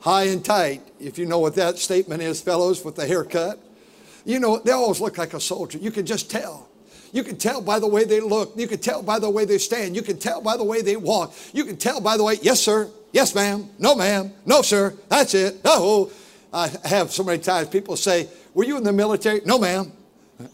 high 0.00 0.24
and 0.24 0.44
tight. 0.44 0.82
If 1.00 1.18
you 1.18 1.26
know 1.26 1.38
what 1.38 1.54
that 1.56 1.78
statement 1.78 2.22
is, 2.22 2.40
fellows, 2.40 2.84
with 2.84 2.96
the 2.96 3.06
haircut. 3.06 3.58
You 4.24 4.38
know, 4.38 4.58
they 4.58 4.72
always 4.72 5.00
look 5.00 5.16
like 5.16 5.34
a 5.34 5.40
soldier. 5.40 5.78
You 5.78 5.90
can 5.90 6.04
just 6.04 6.30
tell. 6.30 6.68
You 7.12 7.24
can 7.24 7.36
tell 7.36 7.62
by 7.62 7.78
the 7.78 7.86
way 7.86 8.04
they 8.04 8.20
look. 8.20 8.52
You 8.56 8.66
can 8.66 8.78
tell 8.78 9.02
by 9.02 9.18
the 9.18 9.30
way 9.30 9.44
they 9.44 9.58
stand. 9.58 9.96
You 9.96 10.02
can 10.02 10.18
tell 10.18 10.42
by 10.42 10.56
the 10.56 10.64
way 10.64 10.82
they 10.82 10.96
walk. 10.96 11.34
You 11.52 11.64
can 11.64 11.76
tell 11.76 12.00
by 12.00 12.16
the 12.16 12.24
way, 12.24 12.36
yes, 12.42 12.60
sir, 12.60 12.90
yes, 13.12 13.34
ma'am, 13.34 13.68
no, 13.78 13.94
ma'am, 13.94 14.32
no, 14.44 14.62
sir, 14.62 14.94
that's 15.08 15.34
it, 15.34 15.64
no. 15.64 16.10
I 16.52 16.70
have 16.84 17.10
so 17.10 17.22
many 17.24 17.38
times 17.38 17.68
people 17.68 17.96
say, 17.96 18.28
Were 18.54 18.64
you 18.64 18.76
in 18.76 18.84
the 18.84 18.92
military? 18.92 19.40
No, 19.44 19.58
ma'am. 19.58 19.92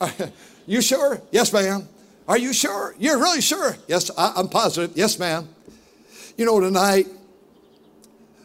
you 0.67 0.81
sure? 0.81 1.21
Yes, 1.31 1.53
ma'am. 1.53 1.89
Are 2.27 2.39
you 2.39 2.53
sure? 2.53 2.95
You're 2.99 3.19
really 3.19 3.41
sure? 3.41 3.77
Yes, 3.87 4.11
I, 4.17 4.41
am 4.41 4.49
positive. 4.49 4.97
Yes, 4.97 5.19
ma'am. 5.19 5.49
You 6.37 6.47
know, 6.47 6.59
tonight, 6.59 7.07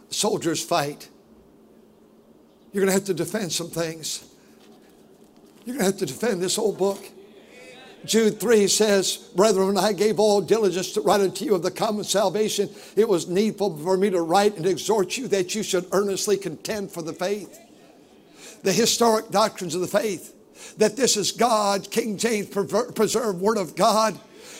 soldiers 0.09 0.63
fight. 0.63 1.09
You're 2.71 2.81
going 2.81 2.93
to 2.93 2.99
have 2.99 3.05
to 3.05 3.13
defend 3.13 3.51
some 3.51 3.69
things. 3.69 4.27
You're 5.65 5.75
going 5.75 5.85
to 5.85 5.91
have 5.91 5.99
to 5.99 6.05
defend 6.05 6.41
this 6.41 6.57
old 6.57 6.77
book. 6.77 7.03
Jude 8.05 8.39
3 8.39 8.67
says, 8.67 9.17
Brethren, 9.35 9.77
I 9.77 9.91
gave 9.91 10.19
all 10.19 10.39
diligence 10.39 10.93
to 10.93 11.01
write 11.01 11.21
unto 11.21 11.43
you 11.43 11.55
of 11.55 11.63
the 11.63 11.71
common 11.71 12.05
salvation. 12.05 12.69
It 12.95 13.09
was 13.09 13.27
needful 13.27 13.77
for 13.77 13.97
me 13.97 14.09
to 14.09 14.21
write 14.21 14.55
and 14.55 14.65
exhort 14.65 15.17
you 15.17 15.27
that 15.29 15.53
you 15.53 15.63
should 15.63 15.85
earnestly 15.91 16.37
contend 16.37 16.91
for 16.91 17.01
the 17.01 17.13
faith. 17.13 17.59
The 18.63 18.71
historic 18.71 19.31
doctrines 19.31 19.75
of 19.75 19.81
the 19.81 19.87
faith, 19.87 20.33
that 20.77 20.95
this 20.95 21.17
is 21.17 21.31
God, 21.31 21.91
King 21.91 22.17
James 22.17 22.47
preserved 22.47 23.41
word 23.41 23.57
of 23.57 23.75
God 23.75 24.17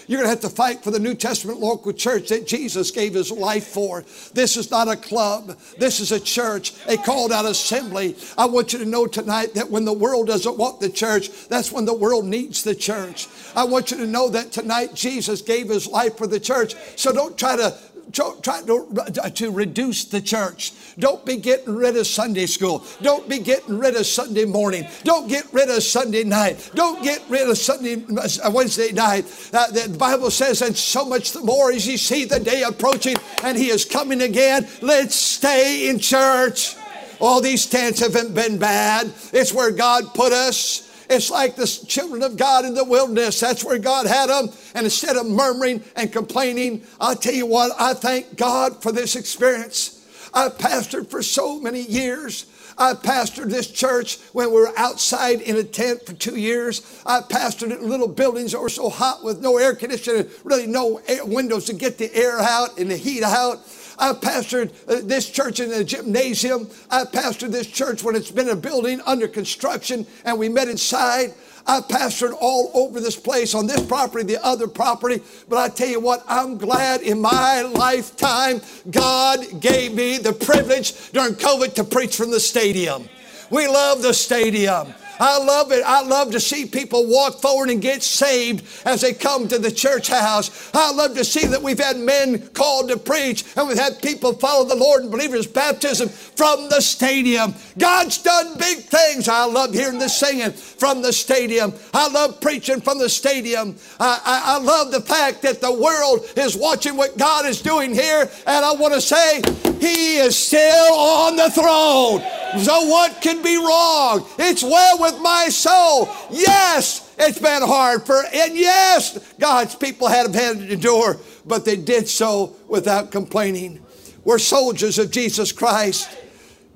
you're 0.08 0.18
going 0.18 0.26
to 0.26 0.30
have 0.30 0.52
to 0.52 0.56
fight 0.56 0.84
for 0.84 0.92
the 0.92 1.00
New 1.00 1.14
Testament 1.14 1.60
local 1.60 1.94
church 1.94 2.30
that 2.30 2.48
Jesus 2.48 2.92
gave 2.92 3.14
his 3.14 3.32
life 3.32 3.68
for. 3.68 4.04
This 4.34 4.58
is 4.58 4.72
not 4.72 4.88
a 4.88 4.96
club. 4.96 5.58
This 5.78 6.00
is 6.00 6.12
a 6.12 6.20
church, 6.20 6.74
a 6.88 6.98
called 6.98 7.32
out 7.32 7.46
assembly. 7.46 8.16
I 8.38 8.46
want 8.46 8.74
you 8.74 8.80
to 8.80 8.86
know 8.86 9.08
tonight 9.08 9.54
that 9.54 9.70
when 9.70 9.86
the 9.86 9.94
world 9.94 10.28
doesn't 10.28 10.58
want 10.58 10.80
the 10.80 10.90
church, 10.90 11.48
that's 11.48 11.72
when 11.72 11.86
the 11.86 11.94
world 11.94 12.26
needs 12.26 12.64
the 12.64 12.76
church. 12.76 13.28
I 13.56 13.64
want 13.66 13.92
you 13.92 13.98
to 13.98 14.08
know 14.08 14.30
that 14.30 14.52
tonight 14.52 14.94
Jesus 14.94 15.42
gave 15.42 15.70
his 15.70 15.88
life 15.88 16.18
for 16.18 16.28
the 16.28 16.40
church. 16.40 16.76
So 16.96 17.12
don't 17.12 17.38
try 17.38 17.56
to 17.56 17.78
try 18.12 18.62
to, 18.62 19.32
to 19.36 19.52
reduce 19.52 20.06
the 20.06 20.22
church. 20.22 20.74
Don't 20.98 21.26
be 21.26 21.38
getting 21.38 21.76
rid 21.76 21.96
of 21.98 22.08
Sunday 22.08 22.46
school. 22.46 22.84
Don't 23.02 23.28
be 23.30 23.40
getting 23.40 23.78
rid 23.78 23.96
of 23.96 24.06
Sunday 24.06 24.46
morning. 24.46 24.88
Don't 25.04 25.28
get 25.28 25.46
rid 25.54 25.70
of 25.70 25.84
Sunday 25.84 26.24
night. 26.24 26.72
Don't 26.76 27.04
get 27.04 27.24
rid 27.30 27.50
of 27.50 27.58
Sunday 27.58 28.04
uh, 28.18 28.52
Wednesday 28.52 28.92
night. 28.92 29.26
Uh, 29.54 29.68
the 29.72 29.96
Bible 29.98 30.32
says, 30.32 30.62
and 30.62 30.76
so 30.76 31.06
much 31.06 31.32
the 31.32 31.42
more 31.42 31.72
as 31.72 31.88
you 31.88 31.98
see 31.98 32.26
the 32.26 32.40
day 32.40 32.64
approaching 32.64 33.16
and 33.44 33.58
he 33.58 33.70
is 33.70 33.86
coming 33.86 34.22
again, 34.22 34.68
let's 34.82 35.16
stay 35.16 35.90
in 35.90 36.00
church. 36.00 36.76
All 37.20 37.42
these 37.42 37.66
tents 37.66 38.00
haven't 38.00 38.34
been 38.34 38.58
bad. 38.58 39.12
It's 39.34 39.54
where 39.54 39.72
God 39.72 40.14
put 40.14 40.32
us. 40.32 40.89
It's 41.10 41.32
like 41.32 41.56
the 41.56 41.66
children 41.66 42.22
of 42.22 42.38
God 42.38 42.66
in 42.66 42.76
the 42.76 42.84
wilderness. 42.84 43.40
That's 43.40 43.66
where 43.66 43.80
God 43.80 44.06
had 44.06 44.28
them. 44.28 44.50
And 44.76 44.86
instead 44.86 45.18
of 45.18 45.26
murmuring 45.26 45.84
and 45.96 46.12
complaining, 46.12 46.84
I'll 47.02 47.16
tell 47.16 47.34
you 47.34 47.48
what, 47.48 47.72
I 47.80 47.96
thank 47.96 48.38
God 48.38 48.82
for 48.84 48.92
this 48.92 49.16
experience. 49.16 49.96
I've 50.34 50.58
pastored 50.58 51.10
for 51.10 51.24
so 51.24 51.60
many 51.60 51.82
years. 51.82 52.46
I 52.78 52.94
pastored 52.94 53.50
this 53.50 53.70
church 53.70 54.20
when 54.32 54.52
we 54.52 54.62
were 54.62 54.72
outside 54.78 55.42
in 55.42 55.58
a 55.58 55.64
tent 55.64 56.06
for 56.06 56.14
two 56.14 56.38
years. 56.38 57.02
I 57.06 57.20
pastored 57.20 57.78
in 57.78 57.90
little 57.90 58.08
buildings 58.08 58.54
that 58.54 58.62
were 58.62 58.70
so 58.70 58.90
hot 58.90 59.22
with 59.22 59.42
no 59.42 59.58
air 59.58 59.76
conditioning, 59.76 60.30
really 60.46 60.66
no 60.66 61.02
windows 61.26 61.66
to 61.66 61.74
get 61.74 61.98
the 61.98 62.14
air 62.16 62.40
out 62.40 62.78
and 62.78 62.90
the 62.90 62.96
heat 62.96 63.24
out. 63.24 63.60
I 64.00 64.14
pastored 64.14 64.72
uh, 64.88 65.02
this 65.04 65.30
church 65.30 65.60
in 65.60 65.72
a 65.74 65.84
gymnasium. 65.84 66.70
I 66.90 67.04
pastored 67.04 67.52
this 67.52 67.68
church 67.68 68.04
when 68.04 68.16
it's 68.16 68.32
been 68.32 68.50
a 68.50 68.56
building 68.56 69.02
under 69.06 69.28
construction 69.28 70.08
and 70.26 70.40
we 70.40 70.50
met 70.50 70.70
inside. 70.70 71.34
I 71.68 71.82
pastored 71.82 72.36
all 72.40 72.72
over 72.74 73.00
this 73.00 73.16
place 73.16 73.54
on 73.54 73.68
this 73.68 73.86
property, 73.86 74.24
the 74.24 74.44
other 74.44 74.68
property. 74.68 75.22
But 75.48 75.58
I 75.58 75.70
tell 75.70 75.90
you 75.90 76.00
what, 76.00 76.24
I'm 76.28 76.58
glad 76.58 77.02
in 77.02 77.22
my 77.22 77.62
lifetime 77.62 78.62
God 78.90 79.62
gave 79.62 79.94
me 79.94 80.18
the 80.18 80.34
privilege 80.34 81.12
during 81.12 81.34
COVID 81.34 81.76
to 81.76 81.84
preach 81.84 82.16
from 82.16 82.32
the 82.32 82.40
stadium. 82.40 83.08
We 83.52 83.68
love 83.68 84.02
the 84.02 84.14
stadium. 84.14 84.94
I 85.20 85.38
love 85.38 85.72
it. 85.72 85.84
I 85.86 86.02
love 86.02 86.32
to 86.32 86.40
see 86.40 86.66
people 86.66 87.08
walk 87.08 87.42
forward 87.42 87.70
and 87.70 87.82
get 87.82 88.04
saved 88.04 88.66
as 88.86 89.02
they 89.02 89.14
come 89.14 89.48
to 89.50 89.60
the 89.60 89.72
church 89.72 90.08
house. 90.08 90.72
I 90.74 90.92
love 90.92 91.16
to 91.16 91.26
see 91.26 91.46
that 91.48 91.62
we've 91.62 91.80
had 91.80 91.98
men 91.98 92.48
called 92.50 92.90
to 92.90 92.98
preach 92.98 93.46
and 93.58 93.68
we've 93.68 93.78
had 93.78 94.02
people 94.02 94.34
follow 94.34 94.66
the 94.66 94.76
Lord 94.76 95.04
in 95.04 95.10
believers' 95.10 95.48
baptism 95.48 96.10
from 96.10 96.70
the 96.70 96.82
stadium. 96.82 97.54
God's 97.78 98.18
done 98.20 98.58
big 98.58 98.80
things. 98.80 99.28
I 99.28 99.46
love 99.46 99.74
hearing 99.74 100.00
the 100.00 100.08
singing 100.08 100.52
from 100.52 101.02
the 101.02 101.12
stadium. 101.12 101.74
I 101.94 102.08
love 102.08 102.40
preaching 102.40 102.80
from 102.80 103.00
the 103.00 103.10
stadium. 103.10 103.76
I, 104.00 104.22
I, 104.26 104.56
I 104.56 104.58
love 104.60 104.92
the 104.92 105.02
fact 105.02 105.42
that 105.42 105.62
the 105.62 105.74
world 105.74 106.26
is 106.38 106.56
watching 106.56 106.96
what 106.96 107.18
God 107.18 107.46
is 107.46 107.62
doing 107.62 107.94
here. 107.94 108.30
And 108.48 108.66
I 108.66 108.74
want 108.74 108.94
to 108.94 109.02
say, 109.02 109.42
He 109.80 110.18
is 110.18 110.38
still 110.38 110.94
on 110.94 111.36
the 111.36 111.50
throne. 111.50 112.22
So 112.64 112.86
what 112.86 113.22
can 113.22 113.44
be 113.44 113.58
wrong? 113.58 114.26
It's 114.40 114.64
well 114.64 115.00
with 115.00 115.09
my 115.20 115.50
soul. 115.50 116.10
Yes, 116.30 117.14
it's 117.18 117.40
been 117.40 117.62
hard 117.62 118.06
for, 118.06 118.22
and 118.34 118.56
yes, 118.56 119.34
God's 119.40 119.76
people 119.76 120.08
had 120.08 120.34
had 120.34 120.58
to 120.60 120.74
endure, 120.74 121.18
but 121.46 121.66
they 121.66 121.76
did 121.76 122.08
so 122.08 122.56
without 122.68 123.12
complaining. 123.12 123.84
We're 124.24 124.40
soldiers 124.40 125.00
of 125.00 125.12
Jesus 125.12 125.52
Christ. 125.52 126.10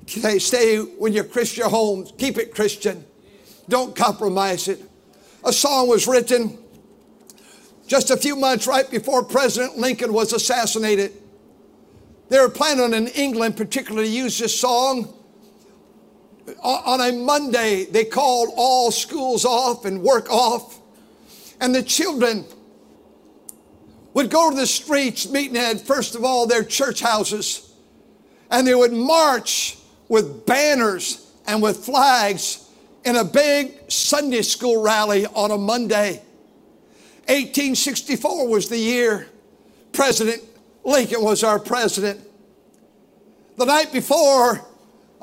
Stay, 0.06 0.38
stay 0.38 0.78
when 0.78 1.12
you're 1.12 1.24
Christian 1.24 1.68
home. 1.68 2.06
Keep 2.18 2.38
it 2.38 2.54
Christian. 2.54 3.04
Don't 3.68 3.94
compromise 3.94 4.68
it. 4.68 4.82
A 5.44 5.52
song 5.52 5.88
was 5.88 6.06
written 6.06 6.58
just 7.86 8.10
a 8.10 8.16
few 8.16 8.36
months 8.36 8.66
right 8.66 8.90
before 8.90 9.22
President 9.22 9.78
Lincoln 9.78 10.12
was 10.12 10.32
assassinated. 10.32 11.12
They 12.28 12.38
were 12.38 12.48
planning 12.48 12.94
in 12.94 13.08
England 13.08 13.56
particularly 13.56 14.08
to 14.08 14.14
use 14.14 14.38
this 14.38 14.58
song 14.58 15.14
on 16.62 17.00
a 17.00 17.12
Monday, 17.12 17.84
they 17.84 18.04
called 18.04 18.50
all 18.56 18.90
schools 18.90 19.44
off 19.44 19.84
and 19.84 20.02
work 20.02 20.30
off. 20.30 20.80
And 21.60 21.74
the 21.74 21.82
children 21.82 22.44
would 24.12 24.30
go 24.30 24.50
to 24.50 24.56
the 24.56 24.66
streets, 24.66 25.28
meeting 25.28 25.56
at, 25.56 25.80
first 25.80 26.14
of 26.14 26.24
all, 26.24 26.46
their 26.46 26.64
church 26.64 27.00
houses. 27.00 27.72
And 28.50 28.66
they 28.66 28.74
would 28.74 28.92
march 28.92 29.78
with 30.08 30.46
banners 30.46 31.30
and 31.46 31.62
with 31.62 31.78
flags 31.78 32.68
in 33.04 33.16
a 33.16 33.24
big 33.24 33.90
Sunday 33.90 34.42
school 34.42 34.82
rally 34.82 35.26
on 35.26 35.50
a 35.50 35.58
Monday. 35.58 36.22
1864 37.26 38.48
was 38.48 38.68
the 38.68 38.78
year 38.78 39.28
President 39.92 40.42
Lincoln 40.84 41.22
was 41.22 41.42
our 41.42 41.58
president. 41.58 42.20
The 43.56 43.64
night 43.64 43.92
before, 43.92 44.66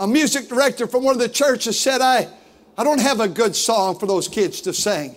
a 0.01 0.08
music 0.08 0.50
director 0.50 0.88
from 0.88 1.03
one 1.03 1.13
of 1.13 1.22
the 1.22 1.29
churches 1.29 1.79
said, 1.79 2.01
I, 2.01 2.27
I 2.75 2.84
don't 2.84 3.00
have 3.00 3.20
a 3.20 3.27
good 3.27 3.55
song 3.55 4.00
for 4.00 4.08
those 4.08 4.27
kids 4.27 4.60
to 4.62 4.74
sing. 4.74 5.15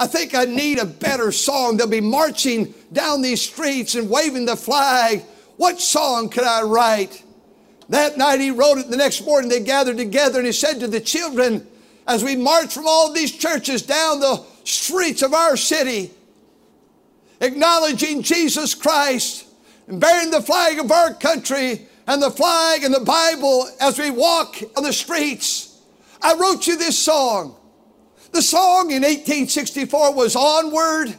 I 0.00 0.06
think 0.06 0.34
I 0.34 0.46
need 0.46 0.78
a 0.78 0.86
better 0.86 1.30
song. 1.30 1.76
They'll 1.76 1.86
be 1.86 2.00
marching 2.00 2.72
down 2.94 3.20
these 3.20 3.42
streets 3.42 3.94
and 3.94 4.08
waving 4.08 4.46
the 4.46 4.56
flag. 4.56 5.20
What 5.58 5.82
song 5.82 6.30
could 6.30 6.44
I 6.44 6.62
write? 6.62 7.22
That 7.90 8.16
night 8.16 8.40
he 8.40 8.50
wrote 8.50 8.78
it. 8.78 8.88
The 8.88 8.96
next 8.96 9.22
morning 9.22 9.50
they 9.50 9.60
gathered 9.60 9.98
together 9.98 10.38
and 10.38 10.46
he 10.46 10.52
said 10.52 10.80
to 10.80 10.88
the 10.88 10.98
children, 10.98 11.66
as 12.06 12.24
we 12.24 12.36
march 12.36 12.72
from 12.72 12.86
all 12.86 13.12
these 13.12 13.32
churches 13.32 13.82
down 13.82 14.18
the 14.18 14.42
streets 14.64 15.20
of 15.20 15.34
our 15.34 15.58
city, 15.58 16.10
acknowledging 17.42 18.22
Jesus 18.22 18.74
Christ 18.74 19.46
and 19.88 20.00
bearing 20.00 20.30
the 20.30 20.40
flag 20.40 20.78
of 20.78 20.90
our 20.90 21.12
country, 21.12 21.86
and 22.06 22.22
the 22.22 22.30
flag 22.30 22.84
and 22.84 22.94
the 22.94 23.00
Bible 23.00 23.68
as 23.80 23.98
we 23.98 24.10
walk 24.10 24.56
on 24.76 24.82
the 24.82 24.92
streets. 24.92 25.80
I 26.22 26.34
wrote 26.34 26.66
you 26.66 26.76
this 26.76 26.98
song. 26.98 27.56
The 28.32 28.42
song 28.42 28.90
in 28.90 29.02
1864 29.02 30.14
was 30.14 30.36
Onward, 30.36 31.16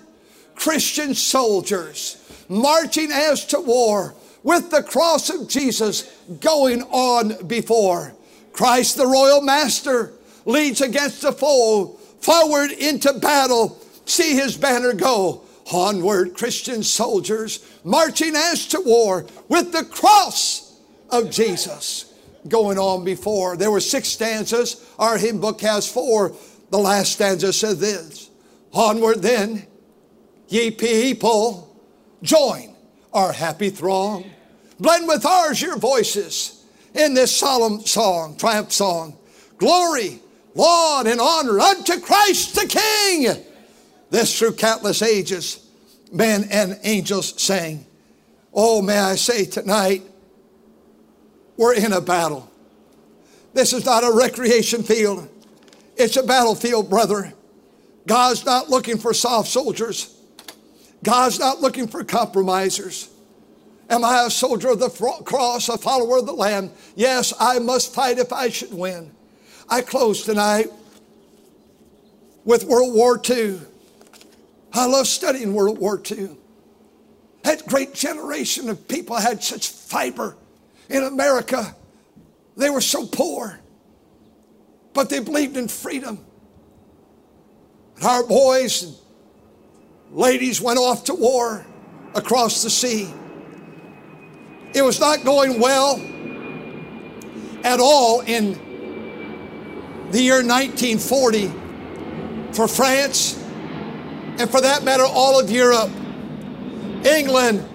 Christian 0.56 1.14
Soldiers, 1.14 2.18
marching 2.50 3.12
as 3.12 3.46
to 3.48 3.60
war 3.60 4.16
with 4.44 4.70
the 4.70 4.84
cross 4.84 5.30
of 5.30 5.48
Jesus 5.48 6.04
going 6.40 6.82
on 6.84 7.48
before. 7.48 8.14
Christ, 8.52 8.98
the 8.98 9.08
royal 9.08 9.42
master, 9.42 10.14
leads 10.46 10.82
against 10.82 11.22
the 11.22 11.32
foe, 11.32 11.98
forward 12.20 12.72
into 12.72 13.14
battle. 13.14 13.80
See 14.06 14.36
his 14.36 14.56
banner 14.58 14.94
go. 14.94 15.42
Onward, 15.74 16.36
Christian 16.36 16.84
soldiers, 16.84 17.80
marching 17.84 18.36
as 18.36 18.68
to 18.68 18.80
war 18.82 19.26
with 19.50 19.72
the 19.72 19.84
cross 19.84 20.65
of 21.10 21.30
Jesus 21.32 22.14
going 22.48 22.78
on 22.78 23.04
before. 23.04 23.58
There 23.58 23.72
were 23.72 23.80
six 23.80 24.10
stanzas. 24.10 24.86
Our 25.00 25.18
hymn 25.18 25.40
book 25.40 25.62
has 25.62 25.92
four. 25.92 26.34
The 26.70 26.78
last 26.78 27.14
stanza 27.14 27.54
says 27.54 27.80
this 27.80 28.30
Onward 28.74 29.22
then, 29.22 29.66
ye 30.48 30.72
people, 30.72 31.76
join 32.22 32.76
our 33.14 33.32
happy 33.32 33.70
throng. 33.70 34.30
Blend 34.80 35.08
with 35.08 35.26
ours 35.26 35.62
your 35.62 35.78
voices 35.78 36.66
in 36.94 37.14
this 37.14 37.36
solemn 37.36 37.82
song, 37.82 38.36
triumph 38.38 38.72
song. 38.72 39.18
Glory, 39.58 40.20
laud, 40.54 41.08
and 41.08 41.22
honor 41.22 41.60
unto 41.60 42.00
Christ 42.00 42.56
the 42.56 42.68
King. 42.68 43.46
This 44.10 44.38
through 44.38 44.54
countless 44.54 45.02
ages, 45.02 45.66
men 46.12 46.48
and 46.52 46.78
angels 46.84 47.42
sang. 47.42 47.86
Oh, 48.54 48.82
may 48.82 48.98
I 49.00 49.16
say 49.16 49.46
tonight, 49.46 50.04
we're 51.58 51.74
in 51.74 51.94
a 51.94 52.02
battle. 52.02 52.50
This 53.54 53.74
is 53.74 53.86
not 53.86 54.04
a 54.04 54.12
recreation 54.12 54.84
field. 54.84 55.30
It's 55.96 56.18
a 56.18 56.24
battlefield, 56.24 56.90
brother. 56.90 57.34
God's 58.06 58.46
not 58.46 58.70
looking 58.70 58.98
for 58.98 59.14
soft 59.14 59.50
soldiers. 59.50 60.14
God's 61.04 61.40
not 61.40 61.62
looking 61.62 61.88
for 61.88 62.04
compromisers. 62.04 63.10
Am 63.90 64.04
I 64.04 64.26
a 64.26 64.30
soldier 64.30 64.70
of 64.70 64.80
the 64.80 64.90
cross, 64.90 65.70
a 65.70 65.78
follower 65.78 66.18
of 66.18 66.26
the 66.26 66.34
Lamb? 66.34 66.72
Yes, 66.96 67.34
I 67.40 67.60
must 67.60 67.94
fight 67.94 68.18
if 68.18 68.34
I 68.34 68.50
should 68.50 68.74
win. 68.74 69.12
I 69.70 69.82
close 69.82 70.26
tonight 70.26 70.68
with 72.44 72.64
World 72.66 72.94
War 72.94 73.22
II. 73.28 73.60
I 74.74 74.86
love 74.88 75.08
studying 75.08 75.54
World 75.54 75.78
War 75.78 76.02
II. 76.10 76.30
That 77.44 77.66
great 77.68 77.94
generation 77.94 78.70
of 78.70 78.88
people 78.88 79.16
had 79.16 79.44
such 79.44 79.70
fiber 79.70 80.36
in 80.90 81.04
America. 81.04 81.76
They 82.58 82.70
were 82.70 82.82
so 82.82 83.06
poor, 83.06 83.60
but 84.94 85.10
they 85.10 85.20
believed 85.20 85.58
in 85.58 85.68
freedom. 85.68 86.26
And 87.96 88.06
our 88.06 88.24
boys 88.24 88.84
and 88.84 88.96
ladies 90.12 90.62
went 90.62 90.80
off 90.80 91.06
to 91.06 91.14
war 91.14 91.66
across 92.14 92.64
the 92.64 92.70
sea. 92.70 93.14
It 94.74 94.82
was 94.82 95.00
not 95.00 95.24
going 95.24 95.60
well 95.60 95.96
at 97.64 97.80
all 97.80 98.22
in 98.22 98.54
the 100.12 100.22
year 100.22 100.44
1940 100.44 101.52
for 102.54 102.68
France 102.68 103.42
and 104.38 104.50
for 104.50 104.60
that 104.62 104.84
matter, 104.84 105.04
all 105.04 105.40
of 105.40 105.50
Europe. 105.50 105.90
England 107.06 107.68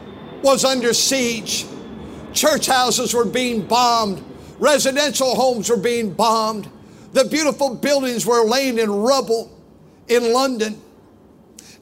was 0.43 0.65
under 0.65 0.93
siege. 0.93 1.65
Church 2.33 2.67
houses 2.67 3.15
were 3.15 3.25
being 3.25 3.67
bombed. 3.67 4.25
Residential 4.59 5.35
homes 5.35 5.69
were 5.71 5.77
being 5.77 6.13
bombed. 6.13 6.69
The 7.13 7.25
beautiful 7.25 7.75
buildings 7.75 8.27
were 8.27 8.45
laying 8.45 8.79
in 8.79 8.91
rubble 8.91 9.51
in 10.09 10.33
London. 10.33 10.81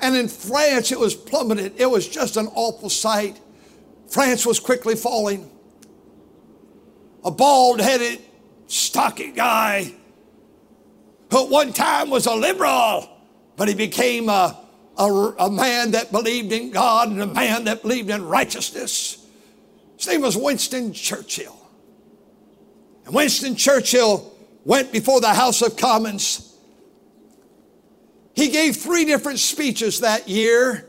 And 0.00 0.16
in 0.16 0.28
France, 0.28 0.92
it 0.92 0.98
was 0.98 1.14
plummeted. 1.14 1.74
It 1.76 1.86
was 1.86 2.08
just 2.08 2.36
an 2.36 2.48
awful 2.54 2.88
sight. 2.88 3.40
France 4.08 4.46
was 4.46 4.60
quickly 4.60 4.94
falling. 4.94 5.50
A 7.24 7.30
bald 7.30 7.80
headed, 7.80 8.20
stocky 8.68 9.32
guy 9.32 9.92
who 11.30 11.44
at 11.44 11.50
one 11.50 11.72
time 11.72 12.10
was 12.10 12.26
a 12.26 12.34
liberal, 12.34 13.08
but 13.56 13.68
he 13.68 13.74
became 13.74 14.28
a, 14.28 14.56
a, 14.96 15.04
a, 15.04 15.50
man 15.50 15.90
that 15.90 16.10
believed 16.10 16.52
in 16.52 16.70
God 16.70 17.10
and 17.10 17.20
a 17.20 17.26
man 17.26 17.64
that 17.64 17.82
believed 17.82 18.08
in 18.10 18.24
righteousness. 18.24 19.26
His 19.98 20.08
name 20.08 20.22
was 20.22 20.36
Winston 20.36 20.94
Churchill. 20.94 21.56
And 23.04 23.14
Winston 23.14 23.54
Churchill 23.54 24.34
went 24.64 24.90
before 24.92 25.20
the 25.20 25.34
House 25.34 25.60
of 25.60 25.76
Commons 25.76 26.48
he 28.38 28.50
gave 28.50 28.76
three 28.76 29.04
different 29.04 29.40
speeches 29.40 29.98
that 29.98 30.28
year 30.28 30.88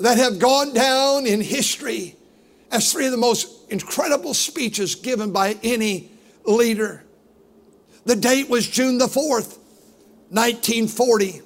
that 0.00 0.18
have 0.18 0.38
gone 0.38 0.74
down 0.74 1.26
in 1.26 1.40
history 1.40 2.14
as 2.70 2.92
three 2.92 3.06
of 3.06 3.10
the 3.10 3.16
most 3.16 3.70
incredible 3.70 4.34
speeches 4.34 4.94
given 4.94 5.32
by 5.32 5.56
any 5.62 6.10
leader. 6.44 7.04
The 8.04 8.16
date 8.16 8.50
was 8.50 8.68
June 8.68 8.98
the 8.98 9.06
4th, 9.06 9.56
1940. 10.28 11.40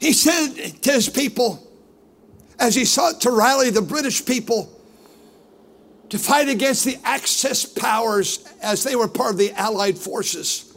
He 0.00 0.14
said 0.14 0.54
to 0.80 0.90
his 0.90 1.10
people, 1.10 1.62
as 2.62 2.76
he 2.76 2.84
sought 2.84 3.20
to 3.20 3.30
rally 3.32 3.70
the 3.70 3.82
British 3.82 4.24
people 4.24 4.70
to 6.10 6.16
fight 6.16 6.48
against 6.48 6.84
the 6.84 6.96
Axis 7.02 7.66
powers 7.66 8.48
as 8.62 8.84
they 8.84 8.94
were 8.94 9.08
part 9.08 9.32
of 9.32 9.38
the 9.38 9.50
Allied 9.50 9.98
forces. 9.98 10.72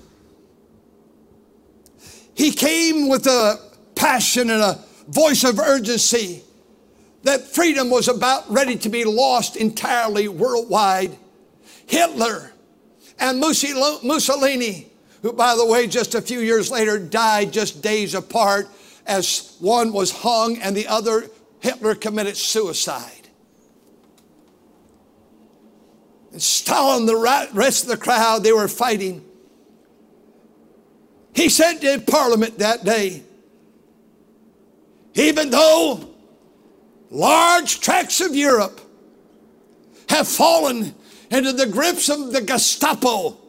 He 2.33 2.51
came 2.51 3.07
with 3.07 3.27
a 3.27 3.59
passion 3.93 4.49
and 4.49 4.63
a 4.63 4.83
voice 5.09 5.43
of 5.43 5.59
urgency 5.59 6.41
that 7.21 7.41
freedom 7.41 7.91
was 7.91 8.07
about 8.07 8.51
ready 8.51 8.77
to 8.77 8.89
be 8.89 9.03
lost 9.03 9.55
entirely 9.55 10.27
worldwide. 10.27 11.15
Hitler 11.85 12.51
and 13.19 13.39
Mussolini, 13.39 14.87
who, 15.21 15.33
by 15.33 15.55
the 15.55 15.67
way, 15.67 15.85
just 15.85 16.15
a 16.15 16.21
few 16.21 16.39
years 16.39 16.71
later 16.71 16.97
died 16.97 17.53
just 17.53 17.83
days 17.83 18.15
apart 18.15 18.69
as 19.05 19.55
one 19.59 19.93
was 19.93 20.11
hung 20.11 20.57
and 20.57 20.75
the 20.75 20.87
other, 20.87 21.29
Hitler, 21.65 21.95
committed 21.95 22.37
suicide. 22.37 23.27
And 26.31 26.39
Stalin, 26.39 27.07
the 27.07 27.49
rest 27.53 27.83
of 27.83 27.89
the 27.89 27.97
crowd, 27.97 28.43
they 28.43 28.51
were 28.51 28.67
fighting. 28.67 29.25
He 31.33 31.49
said 31.49 31.79
to 31.79 31.99
Parliament 32.01 32.59
that 32.59 32.83
day, 32.83 33.23
even 35.15 35.49
though 35.49 36.07
large 37.09 37.79
tracts 37.79 38.21
of 38.21 38.35
Europe 38.35 38.79
have 40.07 40.27
fallen 40.27 40.93
into 41.31 41.51
the 41.51 41.65
grips 41.65 42.09
of 42.09 42.31
the 42.31 42.41
Gestapo 42.41 43.39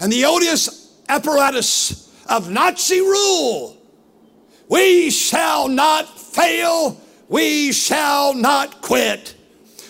and 0.00 0.12
the 0.12 0.24
odious 0.24 1.00
apparatus 1.08 2.10
of 2.28 2.50
Nazi 2.50 2.98
rule, 2.98 3.76
we 4.68 5.10
shall 5.10 5.68
not 5.68 6.18
fail, 6.18 7.00
we 7.28 7.72
shall 7.72 8.34
not 8.34 8.82
quit. 8.82 9.34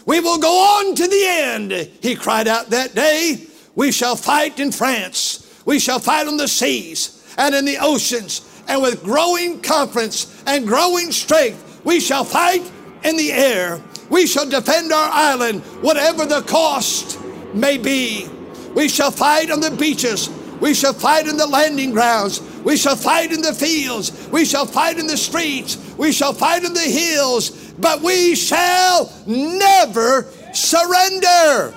We 0.07 0.21
will 0.21 0.39
go 0.39 0.53
on 0.53 0.95
to 0.95 1.09
the 1.09 1.25
end, 1.27 1.73
he 2.01 2.15
cried 2.15 2.47
out 2.47 2.71
that 2.71 2.95
day. 2.95 3.47
We 3.75 3.91
shall 3.91 4.17
fight 4.17 4.61
in 4.61 4.71
France. 4.71 5.41
We 5.65 5.79
shall 5.79 5.99
fight 5.99 6.27
on 6.27 6.37
the 6.37 6.49
seas 6.49 7.25
and 7.39 7.55
in 7.55 7.65
the 7.65 7.79
oceans, 7.81 8.63
and 8.69 8.81
with 8.83 9.03
growing 9.03 9.61
confidence 9.61 10.43
and 10.47 10.67
growing 10.67 11.11
strength, 11.11 11.81
we 11.85 12.01
shall 12.01 12.25
fight 12.25 12.63
in 13.03 13.17
the 13.17 13.33
air. 13.33 13.81
We 14.11 14.27
shall 14.27 14.49
defend 14.49 14.93
our 14.93 15.11
island, 15.11 15.63
whatever 15.83 16.27
the 16.27 16.43
cost 16.43 17.19
may 17.55 17.79
be. 17.79 18.29
We 18.75 18.89
shall 18.89 19.11
fight 19.11 19.51
on 19.51 19.61
the 19.61 19.71
beaches. 19.71 20.29
We 20.61 20.75
shall 20.75 20.93
fight 20.93 21.27
in 21.27 21.37
the 21.37 21.47
landing 21.47 21.91
grounds. 21.91 22.41
We 22.65 22.77
shall 22.77 22.97
fight 22.97 23.33
in 23.33 23.43
the 23.43 23.53
fields. 23.53 24.29
We 24.31 24.45
shall 24.45 24.67
fight 24.67 24.99
in 24.99 25.07
the 25.07 25.17
streets. 25.17 25.77
We 25.97 26.13
shall 26.13 26.33
fight 26.33 26.65
in 26.65 26.73
the 26.73 26.81
hills. 26.81 27.51
But 27.79 28.01
we 28.01 28.35
shall 28.35 29.13
never 29.27 30.27
surrender. 30.53 31.75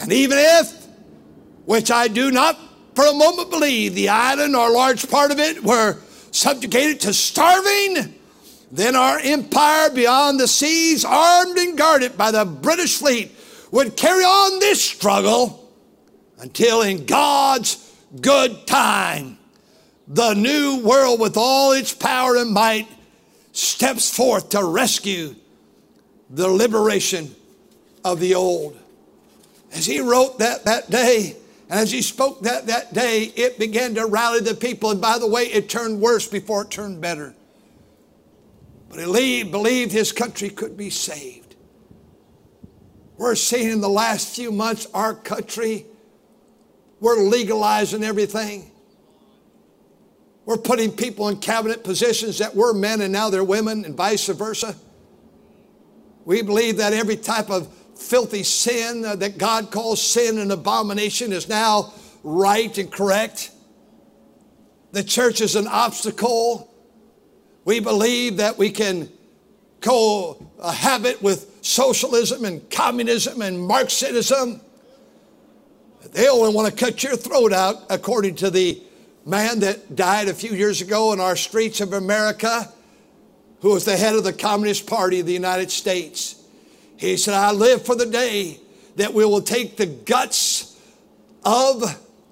And 0.00 0.12
even 0.12 0.38
if, 0.38 0.86
which 1.64 1.90
I 1.90 2.08
do 2.08 2.30
not 2.30 2.58
for 2.94 3.04
a 3.04 3.12
moment 3.12 3.50
believe 3.50 3.94
the 3.94 4.08
island 4.08 4.56
or 4.56 4.70
a 4.70 4.72
large 4.72 5.08
part 5.10 5.30
of 5.30 5.38
it 5.38 5.62
were 5.62 5.98
subjugated 6.30 7.00
to 7.00 7.12
starving, 7.12 8.14
then 8.72 8.96
our 8.96 9.18
empire 9.18 9.90
beyond 9.90 10.40
the 10.40 10.48
seas, 10.48 11.04
armed 11.04 11.58
and 11.58 11.76
guarded 11.76 12.16
by 12.16 12.30
the 12.30 12.44
British 12.44 12.96
fleet, 12.96 13.32
would 13.70 13.96
carry 13.96 14.24
on 14.24 14.60
this 14.60 14.82
struggle 14.82 15.70
until 16.38 16.82
in 16.82 17.04
God's 17.04 17.94
good 18.20 18.66
time, 18.66 19.35
the 20.08 20.34
new 20.34 20.80
world 20.84 21.20
with 21.20 21.36
all 21.36 21.72
its 21.72 21.92
power 21.92 22.36
and 22.36 22.52
might 22.52 22.88
steps 23.52 24.14
forth 24.14 24.50
to 24.50 24.62
rescue 24.62 25.34
the 26.30 26.48
liberation 26.48 27.34
of 28.04 28.20
the 28.20 28.34
old. 28.34 28.78
As 29.72 29.86
he 29.86 30.00
wrote 30.00 30.38
that 30.38 30.64
that 30.64 30.90
day, 30.90 31.36
and 31.68 31.80
as 31.80 31.90
he 31.90 32.02
spoke 32.02 32.42
that 32.42 32.66
that 32.66 32.94
day, 32.94 33.24
it 33.34 33.58
began 33.58 33.94
to 33.96 34.06
rally 34.06 34.40
the 34.40 34.54
people. 34.54 34.90
And 34.90 35.00
by 35.00 35.18
the 35.18 35.26
way, 35.26 35.44
it 35.44 35.68
turned 35.68 36.00
worse 36.00 36.28
before 36.28 36.62
it 36.62 36.70
turned 36.70 37.00
better. 37.00 37.34
But 38.88 39.00
he 39.00 39.42
believed 39.42 39.90
his 39.90 40.12
country 40.12 40.48
could 40.48 40.76
be 40.76 40.90
saved. 40.90 41.56
We're 43.16 43.34
seeing 43.34 43.70
in 43.70 43.80
the 43.80 43.88
last 43.88 44.36
few 44.36 44.52
months 44.52 44.86
our 44.94 45.14
country, 45.14 45.86
we're 47.00 47.20
legalizing 47.20 48.04
everything. 48.04 48.70
We're 50.46 50.56
putting 50.56 50.92
people 50.92 51.28
in 51.28 51.38
cabinet 51.38 51.82
positions 51.82 52.38
that 52.38 52.54
were 52.54 52.72
men 52.72 53.00
and 53.00 53.12
now 53.12 53.30
they're 53.30 53.44
women, 53.44 53.84
and 53.84 53.96
vice 53.96 54.28
versa. 54.28 54.76
We 56.24 56.40
believe 56.42 56.76
that 56.78 56.92
every 56.92 57.16
type 57.16 57.50
of 57.50 57.68
filthy 57.96 58.44
sin 58.44 59.04
uh, 59.04 59.16
that 59.16 59.38
God 59.38 59.72
calls 59.72 60.00
sin 60.00 60.38
and 60.38 60.52
abomination 60.52 61.32
is 61.32 61.48
now 61.48 61.92
right 62.22 62.76
and 62.78 62.90
correct. 62.90 63.50
The 64.92 65.02
church 65.02 65.40
is 65.40 65.56
an 65.56 65.66
obstacle. 65.66 66.72
We 67.64 67.80
believe 67.80 68.36
that 68.36 68.56
we 68.56 68.70
can 68.70 69.08
cohabit 69.80 71.22
with 71.22 71.58
socialism 71.62 72.44
and 72.44 72.70
communism 72.70 73.42
and 73.42 73.60
Marxism. 73.60 74.60
They 76.12 76.28
only 76.28 76.54
want 76.54 76.70
to 76.70 76.84
cut 76.84 77.02
your 77.02 77.16
throat 77.16 77.52
out, 77.52 77.84
according 77.90 78.36
to 78.36 78.50
the 78.50 78.80
man 79.26 79.58
that 79.58 79.96
died 79.96 80.28
a 80.28 80.34
few 80.34 80.52
years 80.52 80.80
ago 80.80 81.12
in 81.12 81.20
our 81.20 81.34
streets 81.34 81.80
of 81.80 81.92
America, 81.92 82.72
who 83.60 83.70
was 83.70 83.84
the 83.84 83.96
head 83.96 84.14
of 84.14 84.22
the 84.22 84.32
Communist 84.32 84.86
Party 84.86 85.18
of 85.20 85.26
the 85.26 85.32
United 85.32 85.70
States. 85.70 86.42
He 86.96 87.16
said, 87.16 87.34
I 87.34 87.50
live 87.50 87.84
for 87.84 87.96
the 87.96 88.06
day 88.06 88.60
that 88.94 89.12
we 89.12 89.24
will 89.24 89.42
take 89.42 89.76
the 89.76 89.86
guts 89.86 90.80
of, 91.44 91.82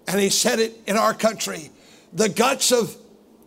and 0.07 0.20
he 0.20 0.30
said 0.30 0.61
it 0.61 0.80
in 0.87 0.96
our 0.96 1.12
country, 1.12 1.70
the 2.12 2.28
guts 2.28 2.70
of 2.70 2.96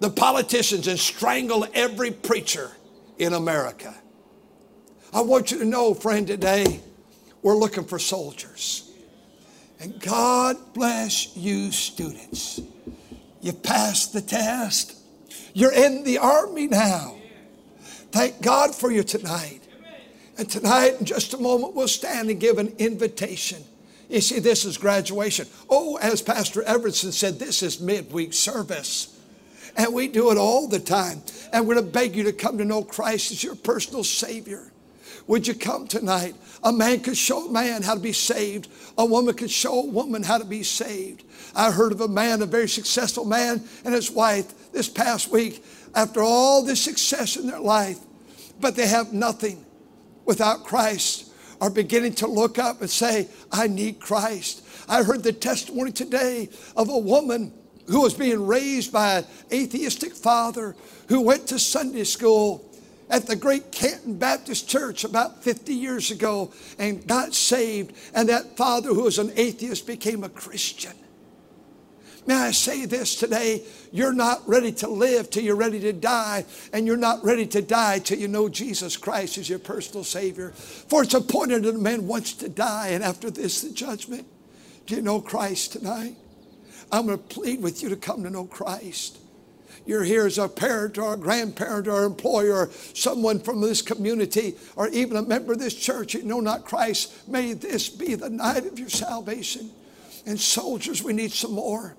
the 0.01 0.09
politicians 0.09 0.87
and 0.87 0.99
strangle 0.99 1.65
every 1.73 2.11
preacher 2.11 2.71
in 3.17 3.33
America. 3.33 3.95
I 5.13 5.21
want 5.21 5.51
you 5.51 5.59
to 5.59 5.65
know, 5.65 5.93
friend, 5.93 6.27
today 6.27 6.81
we're 7.41 7.55
looking 7.55 7.85
for 7.85 7.97
soldiers. 7.97 8.91
And 9.79 9.99
God 10.01 10.57
bless 10.73 11.35
you, 11.37 11.71
students. 11.71 12.61
You 13.41 13.53
passed 13.53 14.13
the 14.13 14.21
test. 14.21 14.95
You're 15.53 15.73
in 15.73 16.03
the 16.03 16.17
army 16.17 16.67
now. 16.67 17.15
Thank 18.11 18.41
God 18.41 18.73
for 18.73 18.91
you 18.91 19.03
tonight. 19.03 19.61
And 20.37 20.49
tonight, 20.49 20.99
in 20.99 21.05
just 21.05 21.33
a 21.33 21.37
moment, 21.37 21.73
we'll 21.73 21.87
stand 21.87 22.29
and 22.29 22.39
give 22.39 22.57
an 22.57 22.75
invitation. 22.77 23.63
You 24.09 24.21
see, 24.21 24.39
this 24.39 24.65
is 24.65 24.77
graduation. 24.77 25.47
Oh, 25.69 25.97
as 25.97 26.21
Pastor 26.21 26.61
Everson 26.63 27.11
said, 27.11 27.39
this 27.39 27.63
is 27.63 27.81
midweek 27.81 28.33
service. 28.33 29.19
And 29.75 29.93
we 29.93 30.07
do 30.07 30.31
it 30.31 30.37
all 30.37 30.67
the 30.67 30.79
time. 30.79 31.21
And 31.51 31.67
we're 31.67 31.75
going 31.75 31.85
to 31.87 31.91
beg 31.91 32.15
you 32.15 32.23
to 32.23 32.33
come 32.33 32.57
to 32.59 32.65
know 32.65 32.83
Christ 32.83 33.31
as 33.31 33.43
your 33.43 33.55
personal 33.55 34.03
Savior. 34.03 34.71
Would 35.27 35.47
you 35.47 35.53
come 35.53 35.87
tonight? 35.87 36.35
A 36.63 36.71
man 36.71 37.01
could 37.01 37.17
show 37.17 37.47
a 37.47 37.51
man 37.51 37.83
how 37.83 37.93
to 37.93 37.99
be 37.99 38.13
saved. 38.13 38.69
A 38.97 39.05
woman 39.05 39.35
could 39.35 39.51
show 39.51 39.81
a 39.81 39.85
woman 39.85 40.23
how 40.23 40.37
to 40.37 40.45
be 40.45 40.63
saved. 40.63 41.23
I 41.55 41.71
heard 41.71 41.91
of 41.91 42.01
a 42.01 42.07
man, 42.07 42.41
a 42.41 42.45
very 42.45 42.69
successful 42.69 43.25
man, 43.25 43.63
and 43.83 43.93
his 43.93 44.09
wife 44.09 44.71
this 44.71 44.89
past 44.89 45.31
week, 45.31 45.63
after 45.93 46.21
all 46.21 46.63
this 46.63 46.81
success 46.81 47.35
in 47.35 47.47
their 47.47 47.59
life, 47.59 47.99
but 48.59 48.75
they 48.75 48.87
have 48.87 49.13
nothing 49.13 49.65
without 50.25 50.63
Christ, 50.63 51.31
are 51.59 51.69
beginning 51.69 52.13
to 52.15 52.27
look 52.27 52.59
up 52.59 52.81
and 52.81 52.89
say, 52.89 53.27
I 53.51 53.67
need 53.67 53.99
Christ. 53.99 54.63
I 54.87 55.03
heard 55.03 55.23
the 55.23 55.33
testimony 55.33 55.91
today 55.91 56.49
of 56.75 56.89
a 56.89 56.97
woman 56.97 57.51
who 57.87 58.01
was 58.01 58.13
being 58.13 58.45
raised 58.45 58.91
by 58.91 59.19
an 59.19 59.25
atheistic 59.51 60.13
father 60.13 60.75
who 61.07 61.21
went 61.21 61.47
to 61.47 61.59
Sunday 61.59 62.03
school 62.03 62.66
at 63.09 63.27
the 63.27 63.35
great 63.35 63.71
Canton 63.71 64.17
Baptist 64.17 64.67
Church 64.67 65.03
about 65.03 65.43
50 65.43 65.73
years 65.73 66.11
ago 66.11 66.51
and 66.77 67.05
got 67.07 67.33
saved. 67.33 67.93
And 68.13 68.29
that 68.29 68.57
father, 68.57 68.89
who 68.89 69.03
was 69.03 69.19
an 69.19 69.31
atheist, 69.35 69.87
became 69.87 70.23
a 70.23 70.29
Christian. 70.29 70.93
May 72.25 72.35
I 72.35 72.51
say 72.51 72.85
this 72.85 73.15
today? 73.15 73.63
You're 73.93 74.11
not 74.11 74.47
ready 74.47 74.73
to 74.73 74.89
live 74.89 75.29
till 75.29 75.43
you're 75.43 75.55
ready 75.55 75.79
to 75.79 75.93
die, 75.93 76.43
and 76.73 76.85
you're 76.85 76.97
not 76.97 77.23
ready 77.23 77.47
to 77.47 77.61
die 77.61 77.99
till 77.99 78.19
you 78.19 78.27
know 78.27 78.49
Jesus 78.49 78.97
Christ 78.97 79.37
is 79.37 79.49
your 79.49 79.59
personal 79.59 80.03
Savior. 80.03 80.49
For 80.51 81.03
it's 81.03 81.13
appointed 81.13 81.63
that 81.63 81.75
a 81.75 81.79
man 81.79 82.05
wants 82.05 82.33
to 82.33 82.49
die, 82.49 82.89
and 82.89 83.01
after 83.01 83.31
this, 83.31 83.61
the 83.61 83.71
judgment. 83.71 84.27
Do 84.85 84.95
you 84.95 85.01
know 85.01 85.21
Christ 85.21 85.71
tonight? 85.71 86.17
I'm 86.91 87.05
going 87.05 87.17
to 87.17 87.23
plead 87.23 87.61
with 87.61 87.81
you 87.81 87.89
to 87.89 87.95
come 87.95 88.23
to 88.23 88.29
know 88.29 88.45
Christ. 88.45 89.19
You're 89.87 90.03
here 90.03 90.25
as 90.25 90.37
a 90.37 90.49
parent 90.49 90.97
or 90.97 91.13
a 91.13 91.17
grandparent 91.17 91.87
or 91.87 92.01
an 92.01 92.11
employer 92.11 92.53
or 92.53 92.69
someone 92.93 93.39
from 93.39 93.61
this 93.61 93.81
community 93.81 94.55
or 94.75 94.89
even 94.89 95.15
a 95.15 95.21
member 95.21 95.53
of 95.53 95.59
this 95.59 95.73
church. 95.73 96.13
You 96.13 96.23
know 96.23 96.41
not 96.41 96.65
Christ. 96.65 97.27
May 97.27 97.53
this 97.53 97.87
be 97.87 98.15
the 98.15 98.29
night 98.29 98.65
of 98.65 98.77
your 98.77 98.89
salvation. 98.89 99.71
And 100.25 100.37
soldiers, 100.37 101.01
we 101.01 101.13
need 101.13 101.31
some 101.31 101.53
more. 101.53 101.95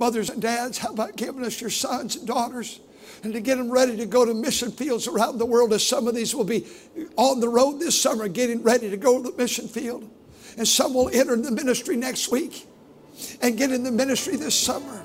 Mothers 0.00 0.28
and 0.28 0.42
dads, 0.42 0.78
how 0.78 0.90
about 0.90 1.16
giving 1.16 1.44
us 1.44 1.60
your 1.60 1.70
sons 1.70 2.16
and 2.16 2.26
daughters? 2.26 2.80
and 3.22 3.32
to 3.32 3.40
get 3.40 3.56
them 3.56 3.70
ready 3.70 3.96
to 3.96 4.06
go 4.06 4.24
to 4.24 4.34
mission 4.34 4.70
fields 4.70 5.08
around 5.08 5.38
the 5.38 5.46
world 5.46 5.72
as 5.72 5.84
some 5.84 6.06
of 6.06 6.14
these 6.14 6.34
will 6.34 6.44
be 6.44 6.66
on 7.16 7.40
the 7.40 7.48
road 7.48 7.80
this 7.80 8.00
summer 8.00 8.28
getting 8.28 8.62
ready 8.62 8.90
to 8.90 8.96
go 8.96 9.20
to 9.20 9.30
the 9.30 9.36
mission 9.36 9.66
field 9.66 10.08
and 10.56 10.68
some 10.68 10.94
will 10.94 11.08
enter 11.08 11.34
the 11.34 11.50
ministry 11.50 11.96
next 11.96 12.30
week 12.30 12.66
and 13.40 13.56
get 13.56 13.72
in 13.72 13.82
the 13.82 13.90
ministry 13.90 14.36
this 14.36 14.54
summer 14.54 15.04